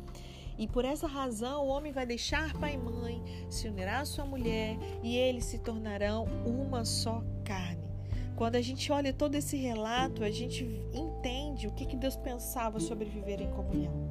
E 0.58 0.66
por 0.66 0.84
essa 0.84 1.06
razão 1.06 1.64
o 1.64 1.68
homem 1.68 1.92
vai 1.92 2.04
deixar 2.04 2.52
pai 2.54 2.74
e 2.74 2.78
mãe, 2.78 3.22
se 3.48 3.68
unirá 3.68 4.00
à 4.00 4.04
sua 4.04 4.24
mulher 4.24 4.76
e 5.02 5.16
eles 5.16 5.44
se 5.44 5.58
tornarão 5.60 6.26
uma 6.44 6.84
só 6.84 7.22
carne. 7.44 7.88
Quando 8.34 8.56
a 8.56 8.60
gente 8.60 8.90
olha 8.90 9.12
todo 9.12 9.36
esse 9.36 9.56
relato, 9.56 10.24
a 10.24 10.30
gente 10.30 10.64
entende 10.92 11.66
o 11.66 11.72
que, 11.72 11.86
que 11.86 11.96
Deus 11.96 12.16
pensava 12.16 12.80
sobre 12.80 13.04
viver 13.04 13.40
em 13.40 13.50
comunhão. 13.50 14.08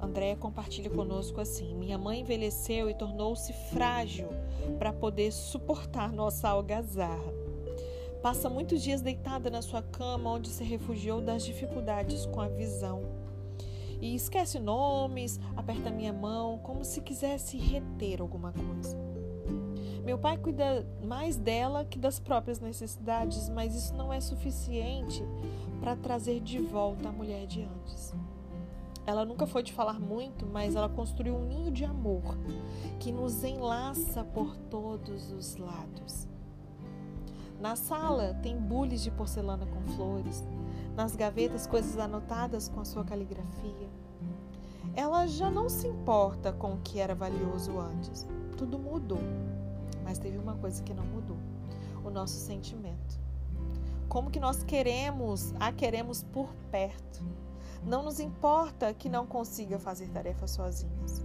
Andréia 0.00 0.36
compartilha 0.36 0.90
conosco 0.90 1.40
assim: 1.40 1.74
Minha 1.74 1.98
mãe 1.98 2.20
envelheceu 2.20 2.88
e 2.88 2.94
tornou-se 2.94 3.52
frágil 3.70 4.28
para 4.78 4.92
poder 4.92 5.32
suportar 5.32 6.12
nossa 6.12 6.48
algazarra. 6.48 7.47
Passa 8.22 8.50
muitos 8.50 8.82
dias 8.82 9.00
deitada 9.00 9.48
na 9.48 9.62
sua 9.62 9.80
cama, 9.80 10.30
onde 10.30 10.48
se 10.48 10.64
refugiou 10.64 11.20
das 11.20 11.44
dificuldades 11.44 12.26
com 12.26 12.40
a 12.40 12.48
visão. 12.48 13.02
E 14.00 14.14
esquece 14.14 14.58
nomes, 14.58 15.38
aperta 15.56 15.90
minha 15.90 16.12
mão, 16.12 16.58
como 16.58 16.84
se 16.84 17.00
quisesse 17.00 17.56
reter 17.56 18.20
alguma 18.20 18.52
coisa. 18.52 18.96
Meu 20.04 20.18
pai 20.18 20.36
cuida 20.36 20.86
mais 21.04 21.36
dela 21.36 21.84
que 21.84 21.98
das 21.98 22.18
próprias 22.18 22.60
necessidades, 22.60 23.48
mas 23.48 23.74
isso 23.74 23.94
não 23.94 24.12
é 24.12 24.20
suficiente 24.20 25.22
para 25.80 25.96
trazer 25.96 26.40
de 26.40 26.58
volta 26.58 27.08
a 27.08 27.12
mulher 27.12 27.46
de 27.46 27.62
antes. 27.62 28.14
Ela 29.06 29.24
nunca 29.24 29.46
foi 29.46 29.62
de 29.62 29.72
falar 29.72 29.98
muito, 29.98 30.44
mas 30.46 30.74
ela 30.74 30.88
construiu 30.88 31.34
um 31.34 31.46
ninho 31.46 31.70
de 31.70 31.84
amor 31.84 32.36
que 33.00 33.10
nos 33.10 33.42
enlaça 33.42 34.22
por 34.22 34.54
todos 34.70 35.32
os 35.32 35.56
lados. 35.56 36.27
Na 37.60 37.74
sala 37.74 38.34
tem 38.40 38.56
bules 38.56 39.02
de 39.02 39.10
porcelana 39.10 39.66
com 39.66 39.80
flores, 39.94 40.46
nas 40.94 41.16
gavetas 41.16 41.66
coisas 41.66 41.98
anotadas 41.98 42.68
com 42.68 42.80
a 42.80 42.84
sua 42.84 43.04
caligrafia. 43.04 43.88
Ela 44.94 45.26
já 45.26 45.50
não 45.50 45.68
se 45.68 45.88
importa 45.88 46.52
com 46.52 46.74
o 46.74 46.78
que 46.78 47.00
era 47.00 47.16
valioso 47.16 47.78
antes. 47.80 48.28
Tudo 48.56 48.78
mudou. 48.78 49.18
Mas 50.04 50.18
teve 50.18 50.38
uma 50.38 50.54
coisa 50.54 50.82
que 50.84 50.94
não 50.94 51.04
mudou: 51.04 51.36
o 52.04 52.10
nosso 52.10 52.34
sentimento. 52.34 53.18
Como 54.08 54.30
que 54.30 54.38
nós 54.38 54.62
queremos, 54.62 55.52
a 55.58 55.72
queremos 55.72 56.22
por 56.22 56.54
perto. 56.70 57.24
Não 57.84 58.04
nos 58.04 58.20
importa 58.20 58.94
que 58.94 59.08
não 59.08 59.26
consiga 59.26 59.80
fazer 59.80 60.08
tarefas 60.10 60.52
sozinhas. 60.52 61.24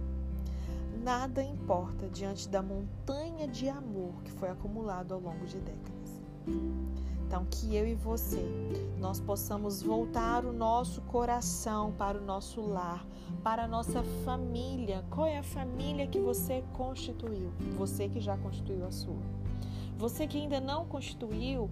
Nada 1.02 1.42
importa 1.42 2.08
diante 2.08 2.48
da 2.48 2.62
montanha 2.62 3.46
de 3.46 3.68
amor 3.68 4.22
que 4.24 4.32
foi 4.32 4.48
acumulado 4.48 5.14
ao 5.14 5.20
longo 5.20 5.46
de 5.46 5.58
décadas. 5.58 6.23
Então, 6.46 7.46
que 7.50 7.74
eu 7.74 7.86
e 7.86 7.94
você, 7.94 8.44
nós 9.00 9.18
possamos 9.18 9.82
voltar 9.82 10.44
o 10.44 10.52
nosso 10.52 11.00
coração 11.02 11.92
para 11.92 12.18
o 12.18 12.24
nosso 12.24 12.60
lar, 12.60 13.04
para 13.42 13.64
a 13.64 13.68
nossa 13.68 14.02
família. 14.24 15.04
Qual 15.10 15.26
é 15.26 15.38
a 15.38 15.42
família 15.42 16.06
que 16.06 16.20
você 16.20 16.62
constituiu? 16.74 17.50
Você 17.76 18.08
que 18.08 18.20
já 18.20 18.36
constituiu 18.36 18.86
a 18.86 18.92
sua. 18.92 19.16
Você 19.98 20.26
que 20.26 20.38
ainda 20.38 20.60
não 20.60 20.84
constituiu, 20.84 21.68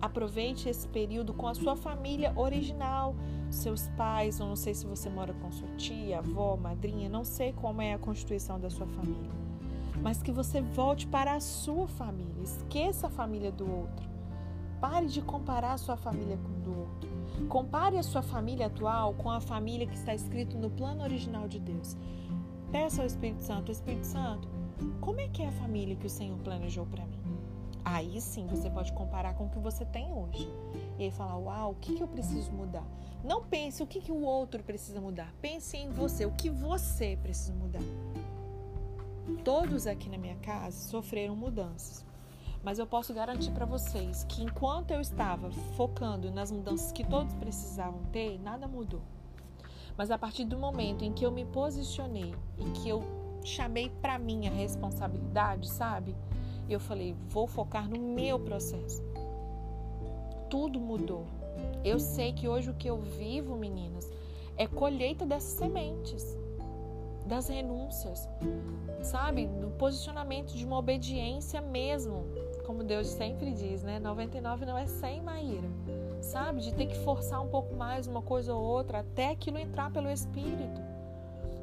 aproveite 0.00 0.68
esse 0.68 0.88
período 0.88 1.32
com 1.32 1.46
a 1.46 1.54
sua 1.54 1.76
família 1.76 2.32
original, 2.34 3.14
seus 3.50 3.88
pais, 3.90 4.40
eu 4.40 4.46
não 4.46 4.56
sei 4.56 4.74
se 4.74 4.86
você 4.86 5.08
mora 5.08 5.32
com 5.34 5.52
sua 5.52 5.68
tia, 5.76 6.18
avó, 6.18 6.56
madrinha, 6.56 7.08
não 7.08 7.24
sei 7.24 7.52
como 7.52 7.80
é 7.82 7.94
a 7.94 7.98
constituição 7.98 8.58
da 8.58 8.68
sua 8.68 8.86
família 8.86 9.41
mas 10.02 10.22
que 10.22 10.32
você 10.32 10.60
volte 10.60 11.06
para 11.06 11.34
a 11.34 11.40
sua 11.40 11.86
família. 11.86 12.42
Esqueça 12.42 13.06
a 13.06 13.10
família 13.10 13.52
do 13.52 13.70
outro. 13.70 14.10
Pare 14.80 15.06
de 15.06 15.22
comparar 15.22 15.74
a 15.74 15.78
sua 15.78 15.96
família 15.96 16.36
com 16.36 16.60
do 16.60 16.78
outro. 16.80 17.10
Compare 17.48 17.96
a 17.96 18.02
sua 18.02 18.22
família 18.22 18.66
atual 18.66 19.14
com 19.14 19.30
a 19.30 19.40
família 19.40 19.86
que 19.86 19.94
está 19.94 20.14
escrito 20.14 20.58
no 20.58 20.70
plano 20.70 21.04
original 21.04 21.46
de 21.46 21.60
Deus. 21.60 21.96
Peça 22.72 23.02
ao 23.02 23.06
Espírito 23.06 23.42
Santo, 23.42 23.70
Espírito 23.70 24.06
Santo, 24.06 24.48
como 25.00 25.20
é 25.20 25.28
que 25.28 25.42
é 25.42 25.46
a 25.46 25.52
família 25.52 25.94
que 25.94 26.06
o 26.06 26.10
Senhor 26.10 26.36
planejou 26.38 26.86
para 26.86 27.06
mim? 27.06 27.20
Aí 27.84 28.20
sim 28.20 28.46
você 28.46 28.70
pode 28.70 28.92
comparar 28.92 29.34
com 29.34 29.46
o 29.46 29.50
que 29.50 29.58
você 29.58 29.84
tem 29.84 30.12
hoje. 30.12 30.48
E 30.98 31.04
aí 31.04 31.10
falar, 31.10 31.36
uau, 31.36 31.72
o 31.72 31.74
que, 31.74 31.94
que 31.94 32.02
eu 32.02 32.08
preciso 32.08 32.52
mudar? 32.52 32.86
Não 33.22 33.44
pense 33.44 33.82
o 33.82 33.86
que, 33.86 34.00
que 34.00 34.12
o 34.12 34.22
outro 34.22 34.62
precisa 34.62 35.00
mudar. 35.00 35.32
Pense 35.40 35.76
em 35.76 35.90
você, 35.90 36.24
o 36.24 36.32
que 36.32 36.48
você 36.48 37.18
precisa 37.22 37.52
mudar. 37.54 37.82
Todos 39.44 39.86
aqui 39.86 40.08
na 40.08 40.18
minha 40.18 40.36
casa 40.36 40.76
sofreram 40.88 41.36
mudanças. 41.36 42.04
Mas 42.62 42.78
eu 42.78 42.86
posso 42.86 43.14
garantir 43.14 43.50
para 43.52 43.64
vocês 43.64 44.24
que 44.24 44.42
enquanto 44.42 44.90
eu 44.90 45.00
estava 45.00 45.50
focando 45.76 46.30
nas 46.30 46.50
mudanças 46.50 46.92
que 46.92 47.04
todos 47.04 47.34
precisavam 47.34 48.02
ter, 48.12 48.38
nada 48.40 48.66
mudou. 48.66 49.02
Mas 49.96 50.10
a 50.10 50.18
partir 50.18 50.44
do 50.44 50.58
momento 50.58 51.04
em 51.04 51.12
que 51.12 51.24
eu 51.24 51.30
me 51.30 51.44
posicionei 51.44 52.34
e 52.58 52.64
que 52.70 52.88
eu 52.88 53.02
chamei 53.44 53.90
para 54.00 54.18
mim 54.18 54.46
a 54.46 54.50
responsabilidade, 54.50 55.68
sabe? 55.68 56.16
Eu 56.68 56.80
falei, 56.80 57.14
vou 57.28 57.46
focar 57.46 57.88
no 57.88 57.98
meu 57.98 58.38
processo. 58.38 59.02
Tudo 60.48 60.80
mudou. 60.80 61.26
Eu 61.84 61.98
sei 61.98 62.32
que 62.32 62.48
hoje 62.48 62.70
o 62.70 62.74
que 62.74 62.88
eu 62.88 62.98
vivo, 62.98 63.56
meninas, 63.56 64.10
é 64.56 64.66
colheita 64.66 65.26
dessas 65.26 65.58
sementes 65.58 66.36
das 67.26 67.48
renúncias, 67.48 68.28
sabe? 69.02 69.46
Do 69.46 69.68
posicionamento 69.70 70.52
de 70.52 70.64
uma 70.64 70.78
obediência 70.78 71.60
mesmo, 71.60 72.24
como 72.66 72.84
Deus 72.84 73.08
sempre 73.08 73.52
diz, 73.52 73.82
né? 73.82 73.98
99 73.98 74.66
não 74.66 74.76
é 74.76 74.86
100, 74.86 75.22
Maíra, 75.22 75.68
sabe? 76.20 76.60
De 76.60 76.74
ter 76.74 76.86
que 76.86 76.98
forçar 76.98 77.42
um 77.42 77.48
pouco 77.48 77.74
mais 77.74 78.06
uma 78.06 78.22
coisa 78.22 78.54
ou 78.54 78.62
outra 78.62 79.00
até 79.00 79.30
aquilo 79.30 79.58
entrar 79.58 79.90
pelo 79.92 80.10
Espírito, 80.10 80.80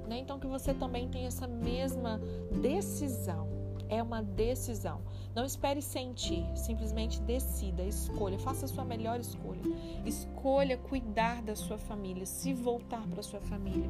né? 0.08 0.18
Então 0.18 0.40
que 0.40 0.48
você 0.48 0.74
também 0.74 1.10
tenha 1.10 1.28
essa 1.28 1.48
mesma 1.48 2.20
decisão. 2.62 3.48
É 3.92 4.04
uma 4.04 4.22
decisão. 4.22 5.02
Não 5.34 5.44
espere 5.44 5.82
sentir, 5.82 6.46
simplesmente 6.56 7.20
decida, 7.22 7.82
escolha, 7.82 8.38
faça 8.38 8.66
a 8.66 8.68
sua 8.68 8.86
melhor 8.86 9.20
escolha. 9.20 9.62
Escolha 10.06 10.78
cuidar 10.78 11.42
da 11.42 11.56
sua 11.56 11.80
família, 11.80 12.24
se 12.24 12.54
voltar 12.54 13.02
para 13.08 13.24
sua 13.24 13.40
família 13.40 13.90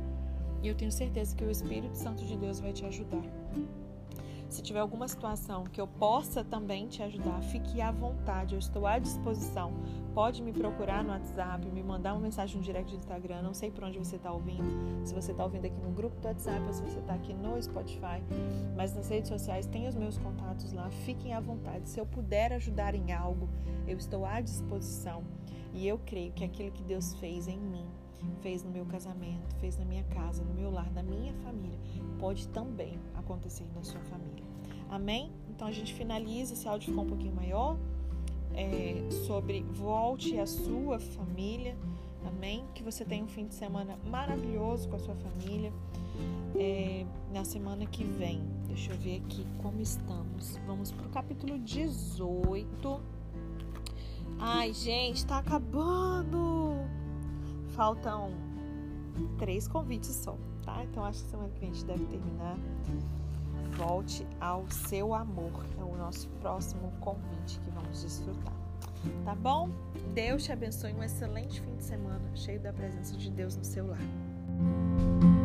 e 0.61 0.67
eu 0.67 0.75
tenho 0.75 0.91
certeza 0.91 1.35
que 1.35 1.43
o 1.43 1.49
Espírito 1.49 1.95
Santo 1.95 2.25
de 2.25 2.37
Deus 2.37 2.59
vai 2.59 2.73
te 2.73 2.85
ajudar. 2.85 3.23
Se 4.49 4.63
tiver 4.63 4.79
alguma 4.79 5.07
situação 5.07 5.63
que 5.65 5.79
eu 5.79 5.87
possa 5.87 6.43
também 6.43 6.87
te 6.87 7.03
ajudar, 7.03 7.39
fique 7.43 7.79
à 7.79 7.91
vontade, 7.91 8.55
eu 8.55 8.59
estou 8.59 8.87
à 8.87 8.97
disposição. 8.97 9.71
Pode 10.11 10.41
me 10.41 10.51
procurar 10.51 11.03
no 11.03 11.11
WhatsApp, 11.11 11.69
me 11.69 11.83
mandar 11.83 12.13
uma 12.13 12.21
mensagem 12.21 12.57
no 12.57 12.63
direct 12.63 12.91
do 12.91 12.97
Instagram, 12.97 13.43
não 13.43 13.53
sei 13.53 13.69
por 13.69 13.83
onde 13.83 13.99
você 13.99 14.15
está 14.15 14.31
ouvindo, 14.31 15.05
se 15.05 15.13
você 15.13 15.31
está 15.31 15.43
ouvindo 15.43 15.65
aqui 15.65 15.79
no 15.79 15.91
grupo 15.91 16.19
do 16.19 16.27
WhatsApp 16.27 16.61
ou 16.65 16.73
se 16.73 16.81
você 16.81 16.97
está 16.97 17.13
aqui 17.13 17.31
no 17.31 17.61
Spotify, 17.61 18.23
mas 18.75 18.95
nas 18.95 19.07
redes 19.07 19.29
sociais 19.29 19.67
tem 19.67 19.87
os 19.87 19.93
meus 19.93 20.17
contatos 20.17 20.73
lá, 20.73 20.89
fiquem 20.89 21.31
à 21.35 21.39
vontade. 21.39 21.87
Se 21.87 21.99
eu 21.99 22.05
puder 22.07 22.51
ajudar 22.53 22.95
em 22.95 23.13
algo, 23.13 23.47
eu 23.87 23.97
estou 23.97 24.25
à 24.25 24.41
disposição. 24.41 25.23
E 25.71 25.87
eu 25.87 25.99
creio 25.99 26.31
que 26.31 26.43
aquilo 26.43 26.71
que 26.71 26.81
Deus 26.81 27.13
fez 27.15 27.47
em 27.47 27.59
mim, 27.59 27.85
fez 28.41 28.63
no 28.63 28.71
meu 28.71 28.85
casamento, 28.85 29.55
fez 29.59 29.77
na 29.77 29.85
minha 29.85 30.03
casa, 30.05 30.43
no 30.43 30.53
meu 30.53 30.71
lar, 30.71 30.91
na 30.91 31.03
minha 31.03 31.33
família, 31.35 31.77
pode 32.19 32.47
também 32.49 32.99
acontecer 33.15 33.65
na 33.75 33.83
sua 33.83 34.01
família. 34.01 34.43
Amém? 34.89 35.31
Então 35.49 35.67
a 35.67 35.71
gente 35.71 35.93
finaliza. 35.93 36.53
Esse 36.53 36.67
áudio 36.67 36.89
ficou 36.89 37.03
um 37.03 37.07
pouquinho 37.07 37.35
maior. 37.35 37.77
É, 38.55 39.07
sobre 39.25 39.61
volte 39.61 40.37
a 40.39 40.45
sua 40.47 40.99
família. 40.99 41.77
Amém? 42.25 42.65
Que 42.73 42.83
você 42.83 43.05
tenha 43.05 43.23
um 43.23 43.27
fim 43.27 43.45
de 43.45 43.53
semana 43.53 43.97
maravilhoso 44.09 44.89
com 44.89 44.95
a 44.95 44.99
sua 44.99 45.15
família. 45.15 45.71
É, 46.55 47.05
na 47.31 47.45
semana 47.45 47.85
que 47.85 48.03
vem, 48.03 48.41
deixa 48.67 48.91
eu 48.91 48.97
ver 48.97 49.17
aqui 49.17 49.45
como 49.61 49.79
estamos. 49.79 50.57
Vamos 50.65 50.91
para 50.91 51.05
o 51.05 51.09
capítulo 51.09 51.59
18. 51.59 53.01
Ai, 54.39 54.73
gente, 54.73 55.25
tá 55.25 55.37
acabando! 55.37 56.78
Faltam 57.79 58.31
três 59.37 59.65
convites 59.65 60.13
só, 60.13 60.37
tá? 60.65 60.83
Então 60.83 61.01
acho 61.05 61.23
que 61.23 61.29
semana 61.29 61.47
que 61.47 61.61
vem 61.61 61.69
a 61.69 61.73
gente 61.73 61.85
deve 61.85 62.05
terminar. 62.07 62.57
Volte 63.77 64.27
ao 64.41 64.69
seu 64.69 65.13
amor. 65.13 65.65
É 65.79 65.83
o 65.85 65.95
nosso 65.95 66.27
próximo 66.41 66.91
convite 66.99 67.57
que 67.61 67.71
vamos 67.71 68.01
desfrutar. 68.01 68.53
Tá 69.23 69.33
bom? 69.33 69.69
Deus 70.13 70.43
te 70.43 70.51
abençoe. 70.51 70.91
Um 70.91 71.03
excelente 71.03 71.61
fim 71.61 71.77
de 71.77 71.83
semana, 71.85 72.35
cheio 72.35 72.59
da 72.59 72.73
presença 72.73 73.15
de 73.15 73.31
Deus 73.31 73.55
no 73.55 73.63
seu 73.63 73.87
lar. 73.87 75.38